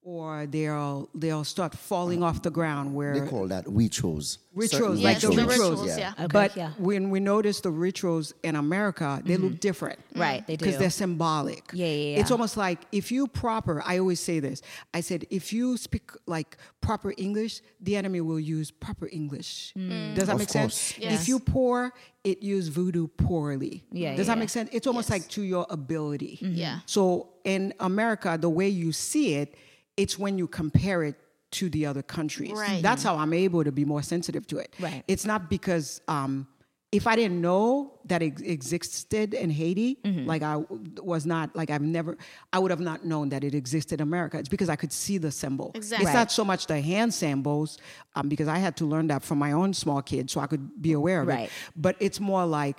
[0.04, 4.38] or they'll they'll start falling off the ground where They call that rituals.
[4.54, 6.12] Rituals, Certain like Yes, the the rituals, rituals, yeah.
[6.16, 6.70] Okay, but yeah.
[6.78, 9.58] when we notice the rituals in America, they look mm-hmm.
[9.68, 9.98] different.
[10.10, 10.20] Mm-hmm.
[10.20, 11.70] Right, they do Because they're symbolic.
[11.72, 14.60] Yeah, yeah, It's almost like if you proper, I always say this.
[14.92, 19.72] I said, if you speak like proper English, the enemy will use proper English.
[19.76, 20.14] Mm.
[20.14, 20.98] Does that Of make sense?
[20.98, 21.22] Yes.
[21.22, 21.92] If you poor,
[22.22, 23.84] it use voodoo poorly.
[23.90, 24.40] Yeah, Does yeah, that yeah.
[24.40, 24.68] make sense?
[24.72, 25.20] It's almost Yes.
[25.20, 26.40] like to your ability.
[26.42, 26.54] Mm-hmm.
[26.54, 26.80] Yeah.
[26.86, 29.54] So in America, the way you see it,
[29.96, 31.16] it's when you compare it
[31.52, 32.52] to the other countries.
[32.52, 32.82] Right.
[32.82, 34.74] That's how I'm able to be more sensitive to it.
[34.80, 35.04] Right.
[35.06, 36.48] It's not because um,
[36.90, 40.26] if I didn't know that it existed in Haiti, Mm-hmm.
[40.26, 40.56] like I
[41.02, 42.16] was not like I've never,
[42.52, 44.36] I would have not known that it existed in America.
[44.38, 45.70] It's because I could see the symbol.
[45.74, 46.04] Exactly.
[46.06, 47.78] It's not so much the hand symbols,
[48.16, 50.82] um, because I had to learn that from my own small kid, so I could
[50.82, 51.44] be aware of Right.
[51.44, 51.50] it.
[51.76, 52.78] But it's more like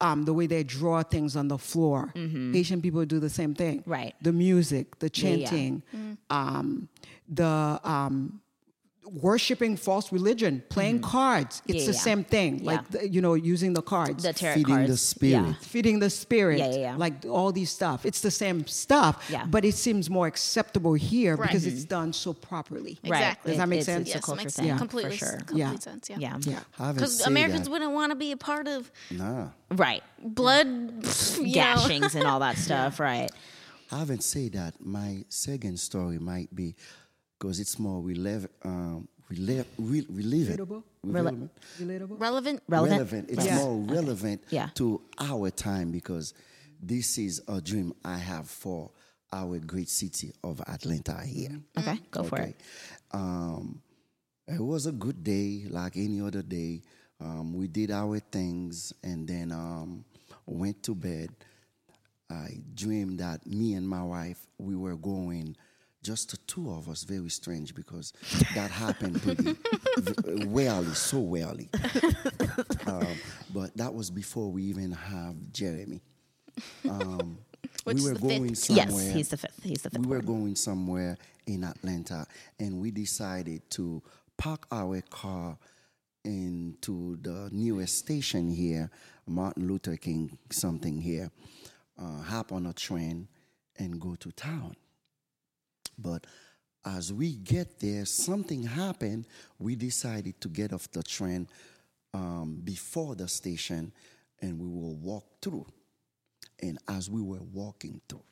[0.00, 2.12] um, the way they draw things on the floor.
[2.16, 3.80] Asian people do the same thing.
[3.80, 3.90] Mm-hmm.
[3.90, 4.14] Right.
[4.22, 5.46] The music, the Yeah, yeah.
[5.48, 5.82] chanting,
[6.30, 6.88] um,
[7.28, 8.40] the um,
[9.06, 11.62] worshiping false religion, playing cards.
[11.66, 11.78] It's Mm-hmm.
[11.78, 11.98] Yeah, the yeah.
[11.98, 12.58] same thing.
[12.58, 12.64] Yeah.
[12.72, 14.22] Like the, you know, using the cards.
[14.24, 14.90] The tarot Feeding cards.
[14.90, 15.46] the spirit.
[15.46, 15.54] Yeah.
[15.60, 16.96] feeding the spirit, Yeah, yeah, yeah.
[16.96, 18.04] like all these stuff.
[18.06, 19.44] It's the same stuff, Yeah.
[19.46, 21.48] but it seems more acceptable here Right.
[21.48, 22.98] because it's done so properly.
[23.04, 23.18] Right.
[23.18, 23.50] Exactly.
[23.52, 24.06] Does that make It's- sense?
[24.08, 24.66] It's a Yes, culture makes thing.
[24.66, 24.78] Yeah.
[24.78, 25.36] completely, For sure.
[25.38, 25.78] complete Yeah.
[25.78, 26.10] sense.
[26.10, 26.16] Yeah.
[26.18, 26.38] Yeah.
[26.78, 26.92] Yeah.
[26.92, 27.70] Because Americans that.
[27.70, 29.48] wouldn't want to be a part of Nah.
[29.70, 30.02] Right.
[30.22, 30.66] blood
[31.38, 31.52] you know.
[31.52, 32.98] Gashings and all that stuff.
[33.00, 33.30] Right.
[33.92, 34.74] I haven't said that.
[34.84, 36.74] My second story might be
[37.44, 38.50] because it's more relevant.
[38.64, 40.60] Um, rele- re- relevant.
[40.60, 40.82] Relatable?
[41.02, 41.50] Relevant.
[41.78, 42.20] Relatable.
[42.20, 42.62] relevant.
[42.68, 42.92] Relevant.
[42.98, 43.30] relevant.
[43.30, 43.56] It's Yeah.
[43.58, 44.68] more relevant Yeah.
[44.76, 46.32] to our time because
[46.80, 48.90] this is a dream I have for
[49.30, 51.60] our great city of Atlanta here.
[51.76, 52.00] Okay.
[52.10, 52.56] Go for it.
[53.10, 53.82] Um,
[54.48, 56.82] it was a good day, like any other day.
[57.20, 60.04] Um, we did our things and then um,
[60.46, 61.28] went to bed.
[62.30, 65.56] I dreamed that me and my wife we were going,
[66.04, 67.02] just the two of us.
[67.02, 68.12] Very strange because
[68.54, 69.56] that happened pretty
[70.46, 71.68] rarely, so rarely.
[72.86, 73.06] um,
[73.52, 76.00] but that was before we even have Jeremy.
[76.88, 77.38] Um,
[77.86, 78.58] we were the fifth going kid.
[78.58, 79.60] somewhere Yes, he's the fifth.
[79.62, 80.00] He's the fifth.
[80.00, 80.26] we were one.
[80.26, 82.26] going somewhere in Atlanta,
[82.60, 84.02] and we decided to
[84.36, 85.58] park our car
[86.24, 88.90] into the newest station here,
[89.26, 91.30] Martin Luther King something here,
[92.00, 93.28] uh, hop on a train,
[93.78, 94.76] and go to town.
[95.98, 96.26] But
[96.84, 99.26] as we get there, something happened.
[99.58, 101.48] We decided to get off the train
[102.12, 103.92] um, before the station,
[104.40, 105.66] and we will walk through.
[106.60, 108.24] And as we were walking through,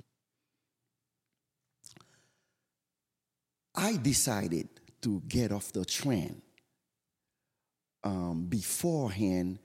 [3.75, 4.69] I decided
[5.01, 6.41] to get off the train
[8.05, 9.59] um, beforehand,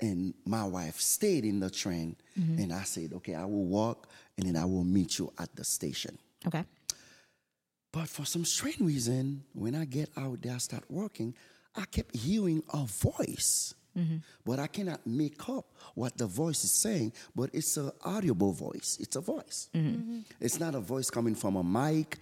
[0.00, 2.16] and my wife stayed in the train.
[2.58, 5.64] And I said, Okay, I will walk and then I will meet you at the
[5.64, 6.18] station.
[6.46, 6.64] Okay.
[7.94, 11.32] But for some strange reason, when I get out there, I start working,
[11.76, 13.72] I kept hearing a voice.
[13.96, 14.16] Mm-hmm.
[14.44, 18.98] But I cannot make up what the voice is saying, but it's an audible voice.
[19.00, 19.68] It's a voice.
[19.72, 19.88] Mm-hmm.
[19.88, 20.20] Mm-hmm.
[20.40, 22.18] It's not a voice coming from a mic,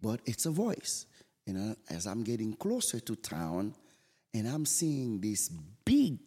[0.00, 1.06] but it's a voice.
[1.48, 3.74] And as I'm getting closer to town,
[4.32, 5.48] and I'm seeing this
[5.84, 6.18] big,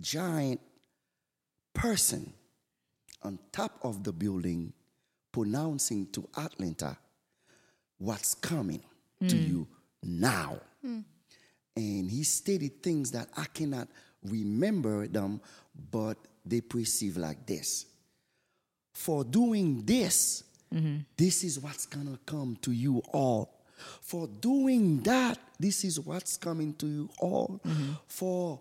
[0.00, 0.60] giant
[1.72, 2.32] person
[3.22, 4.72] on top of the building
[5.30, 6.96] pronouncing to Atlanta
[7.98, 8.82] what's coming
[9.26, 9.50] to hmm.
[9.50, 9.68] you
[10.02, 10.60] now.
[10.82, 11.00] Hmm.
[11.76, 13.88] And he stated things that I cannot
[14.24, 15.40] remember them,
[15.90, 17.86] but they perceive like this.
[18.92, 20.42] For doing this,
[20.74, 20.98] mm-hmm.
[21.16, 23.54] this is what's gonna come to you all.
[24.00, 27.60] For doing that, this is what's coming to you all.
[27.64, 27.92] Mm-hmm.
[28.08, 28.60] For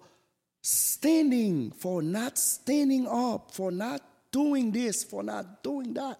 [0.61, 6.19] standing, for not standing up, for not doing this, for not doing that.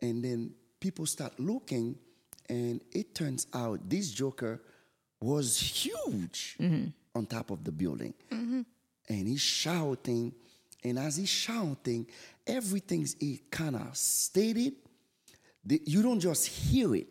[0.00, 1.96] And then people start looking,
[2.50, 4.60] and it turns out this joker
[5.20, 6.88] was huge mm-hmm.
[7.14, 8.12] on top of the building.
[8.30, 8.62] Mm-hmm.
[9.08, 10.32] And he's shouting,
[10.82, 12.06] and as he's shouting,
[12.46, 13.16] everything's
[13.50, 14.74] kind of stated.
[15.64, 17.06] The- You don't just hear it.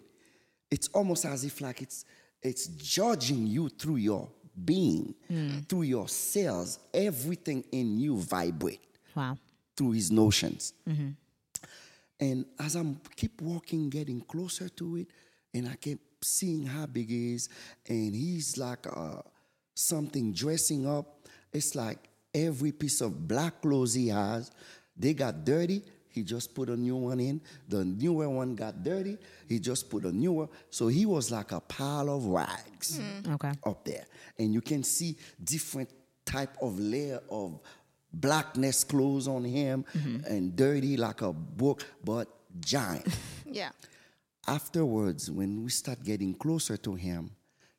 [0.70, 2.06] It's almost as if like it's
[2.42, 4.30] it's judging you through your
[4.64, 5.60] being, hmm.
[5.68, 6.80] through your cells.
[6.94, 8.82] Everything in you vibrate
[9.16, 9.38] Wow.
[9.76, 10.74] through his notions.
[10.88, 11.10] Mm-hmm.
[12.22, 15.08] And as I'm keep walking, getting closer to it,
[15.54, 17.50] and I kept seeing how big he is,
[17.88, 19.22] and he's like uh,
[19.76, 21.28] something dressing up.
[21.54, 21.97] It's like
[22.34, 24.52] every piece of black clothes he has,
[24.97, 25.82] they got dirty.
[26.12, 27.39] He just put a new one in.
[27.68, 29.18] The newer one got dirty.
[29.47, 30.50] He just put a newer.
[30.72, 33.52] So he was like a pile of rags Okay.
[33.64, 34.06] up there
[34.39, 35.89] and you can see different
[36.26, 37.60] type of layer of
[38.12, 39.86] blackness clothes on him
[40.28, 42.28] and dirty like a book but
[42.60, 43.06] giant
[43.45, 43.70] Yeah.
[44.50, 47.32] Afterwards when we start getting closer to him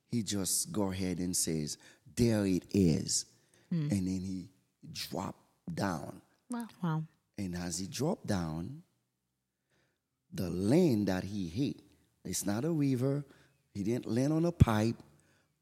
[0.06, 1.76] he just go ahead and says
[2.16, 3.26] there it is
[3.70, 3.88] hmm.
[3.90, 4.48] and then he
[4.92, 5.36] drop
[5.72, 6.66] down Wow.
[6.82, 7.04] Wow.
[7.38, 8.82] and as he dropped down,
[10.32, 11.76] the lane that he hit,
[12.24, 13.24] it's not a river,
[13.72, 14.96] he didn't land on a pipe,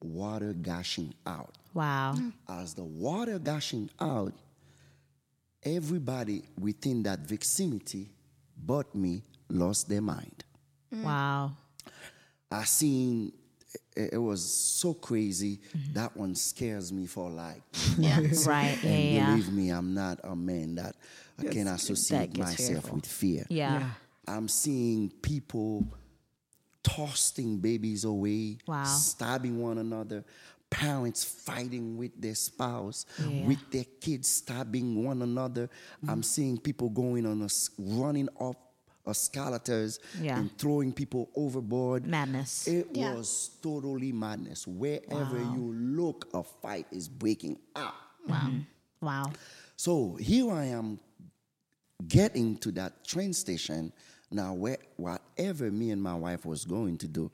[0.03, 1.55] water gushing out.
[1.75, 2.15] Wow.
[2.17, 2.31] Hmm.
[2.49, 4.33] As the water gushing out,
[5.63, 8.09] everybody within that vicinity
[8.65, 10.45] but me lost their mind.
[10.95, 11.03] Mm.
[11.03, 11.53] Wow.
[12.51, 13.33] I seen
[13.97, 15.61] it, it was so crazy.
[15.77, 15.93] Mm-hmm.
[15.95, 17.63] That one scares me for like
[17.99, 18.21] Yeah.
[18.47, 18.79] Right.
[18.83, 18.91] Yeah.
[18.91, 19.27] and Yeah.
[19.31, 20.97] believe me, I'm not a man that
[21.39, 22.97] I can associate gets myself fearful.
[22.97, 23.47] with fear.
[23.49, 23.79] Yeah.
[23.81, 23.91] Yeah.
[24.27, 25.87] I'm seeing people
[26.83, 28.85] tossing babies away, Wow.
[28.85, 30.25] stabbing one another,
[30.71, 33.47] parents fighting with their spouse, Yeah.
[33.47, 35.69] with their kids stabbing one another.
[36.07, 36.25] I'm mm.
[36.25, 38.57] seeing people going on a s- running off
[39.09, 40.39] escalators Yeah.
[40.39, 42.07] and throwing people overboard.
[42.07, 42.67] Madness.
[42.69, 43.15] It Yeah.
[43.15, 44.67] was totally madness.
[44.67, 47.95] Wherever you look, a fight is breaking out.
[48.27, 48.37] Wow.
[48.37, 48.59] Mm-hmm.
[49.07, 49.33] Wow.
[49.77, 50.99] So here I am
[52.07, 53.93] getting to that train station.
[54.31, 57.31] Now, where, whatever me and my wife was going to do,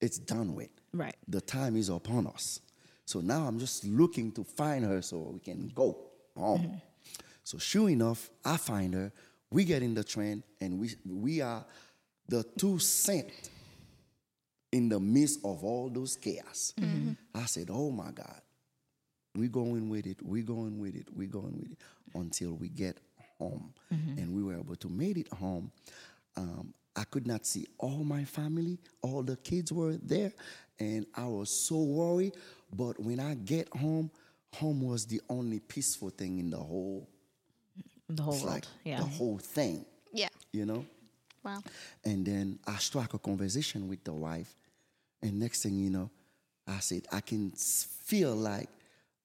[0.00, 0.68] it's done with.
[0.92, 1.16] Right.
[1.28, 2.60] The time is upon us.
[3.04, 5.96] So now I'm just looking to find her so we can go
[6.36, 6.60] home.
[6.60, 6.76] Mm-hmm.
[7.44, 9.12] So sure enough, I find her.
[9.50, 11.64] We get in the train, and we we are
[12.28, 13.30] the two cent
[14.72, 16.72] in the midst of all those chaos.
[17.34, 18.40] I said, "Oh my God,
[19.36, 21.78] we going with it, we going with it, we going with it
[22.14, 22.98] until we get
[23.38, 23.72] home.
[24.18, 25.70] And we were able to make it home.
[26.36, 30.32] Um, I could not see all my family, all the kids were there,
[30.80, 32.34] and I was so worried.
[32.74, 34.10] But when I get home,
[34.54, 37.08] home was the only peaceful thing in the whole,
[38.08, 38.54] The whole it's world.
[38.54, 38.98] like yeah.
[38.98, 40.28] the whole thing, Yeah.
[40.52, 40.84] you know.
[41.44, 41.62] Wow.
[42.04, 44.54] And then I struck a conversation with the wife.
[45.22, 46.10] And next thing you know,
[46.66, 48.68] I said, I can feel like,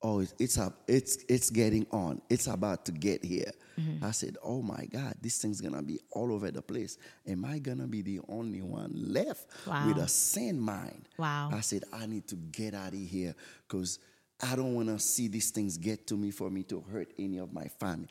[0.04, 2.22] oh, it's it's up, it's it's getting on.
[2.30, 3.52] It's about to get here.
[3.80, 4.06] Mm-hmm.
[4.06, 6.98] I said, oh my God, this thing's gonna be all over the place.
[7.28, 11.08] Am I gonna be the only one left with a sane mind?
[11.18, 11.50] Wow.
[11.54, 13.34] I said, I need to get out of here
[13.68, 14.00] because
[14.44, 17.38] I don't want to see these things get to me for me to hurt any
[17.38, 18.08] of my family.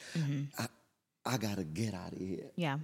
[0.59, 0.67] I,
[1.25, 2.79] I gotta get out of here yeah.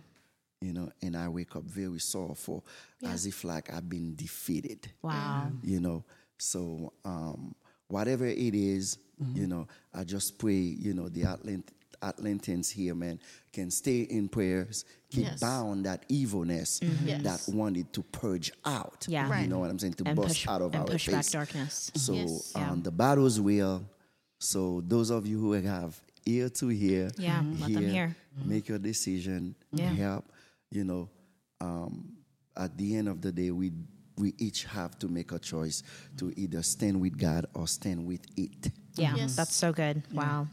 [0.60, 2.64] you know, and I wake up very sorrowful,
[3.04, 5.50] as if like I've been defeated, Wow.
[5.62, 6.04] you know.
[6.38, 7.54] So um,
[7.88, 8.98] whatever it is,
[9.32, 11.68] you know, I just pray, you know, the Atlant-
[12.02, 13.18] Atlantans here, man,
[13.52, 15.40] can stay in prayers, keep Yes.
[15.40, 17.22] bound that evilness Yes.
[17.22, 19.06] that wanted to purge out.
[19.08, 19.40] Yeah.
[19.40, 21.14] you know what I'm saying, to And bust push out of and our push face.
[21.14, 21.90] back darkness.
[21.94, 22.52] So Yes.
[22.54, 22.70] Yeah.
[22.72, 23.84] um, the battle's real.
[24.38, 28.16] So those of you who have ear to hear, Yeah, let them hear.
[28.44, 29.54] Make your decision.
[29.72, 29.88] Yeah.
[29.94, 30.24] Help.
[30.70, 31.08] You know,
[31.60, 32.16] um,
[32.56, 33.72] at the end of the day, we
[34.18, 35.82] we each have to make a choice
[36.16, 38.72] to either stand with God or stand with it.
[38.94, 39.36] Yeah, Yes.
[39.36, 40.02] that's so good.
[40.10, 40.48] Wow.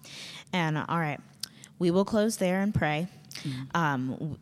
[0.51, 1.21] And uh, all right,
[1.79, 3.07] we will close there and pray.
[3.73, 4.37] Um, w-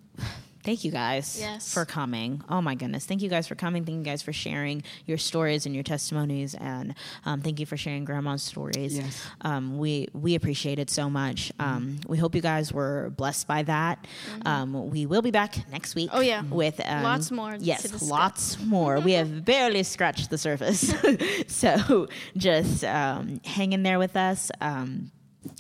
[0.64, 1.74] thank you guys Yes.
[1.74, 2.44] for coming.
[2.48, 3.06] Oh my goodness.
[3.06, 3.84] Thank you guys for coming.
[3.84, 6.54] Thank you guys for sharing your stories and your testimonies.
[6.54, 6.94] And
[7.26, 8.98] um, thank you for sharing grandma's stories.
[9.00, 9.26] Yes.
[9.42, 11.52] Um, we, we appreciate it so much.
[11.58, 14.06] Um, we hope you guys were blessed by that.
[14.46, 16.12] Um, we will be back next week.
[16.14, 16.44] Oh, yeah.
[16.44, 19.00] With um, Lots more Yes, lots more.
[19.00, 20.94] we have barely scratched the surface.
[21.48, 22.08] so
[22.38, 24.52] just um, hang in there with us.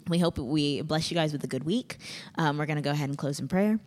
[0.07, 1.97] We hope we bless you guys with a good week.
[2.35, 3.79] Um, we're going to go ahead and close in prayer.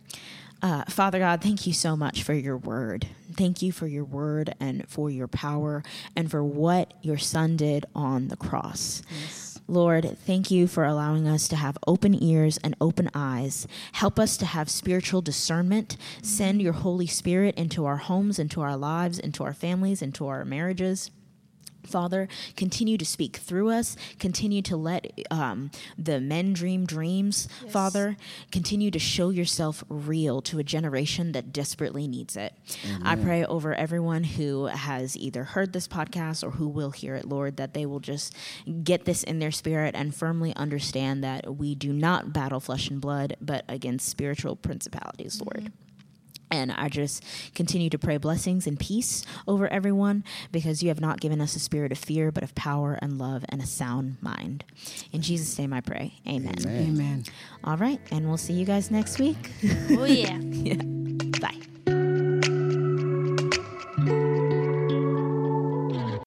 [0.61, 3.07] Uh, Father God, thank you so much for your word.
[3.33, 5.83] Thank you for your word and for your power
[6.15, 9.03] and for what your son did on the cross.
[9.67, 13.67] Lord, thank you for allowing us to have open ears and open eyes.
[13.93, 15.97] Help us to have spiritual discernment.
[16.21, 20.45] Send your Holy Spirit into our homes, into our lives, into our families, into our
[20.45, 21.09] marriages.
[21.87, 23.95] Father, continue to speak through us.
[24.19, 28.17] Continue to let um, the men dream dreams, Father.
[28.51, 32.53] Continue to show yourself real to a generation that desperately needs it.
[33.03, 37.25] I pray over everyone who has either heard this podcast or who will hear it,
[37.25, 38.35] Lord, that they will just
[38.83, 43.01] get this in their spirit and firmly understand that we do not battle flesh and
[43.01, 45.71] blood, but against spiritual principalities, Lord.
[46.51, 47.23] And I just
[47.55, 51.59] continue to pray blessings and peace over everyone because you have not given us a
[51.59, 54.63] spirit of fear, but of power and love and a sound mind.
[55.11, 56.13] In Jesus' name I pray.
[56.27, 56.55] Amen.
[56.65, 57.23] Amen.
[57.63, 57.99] All right.
[58.11, 59.51] And we'll see you guys next week.
[59.91, 60.37] Oh yeah.
[60.39, 60.81] yeah.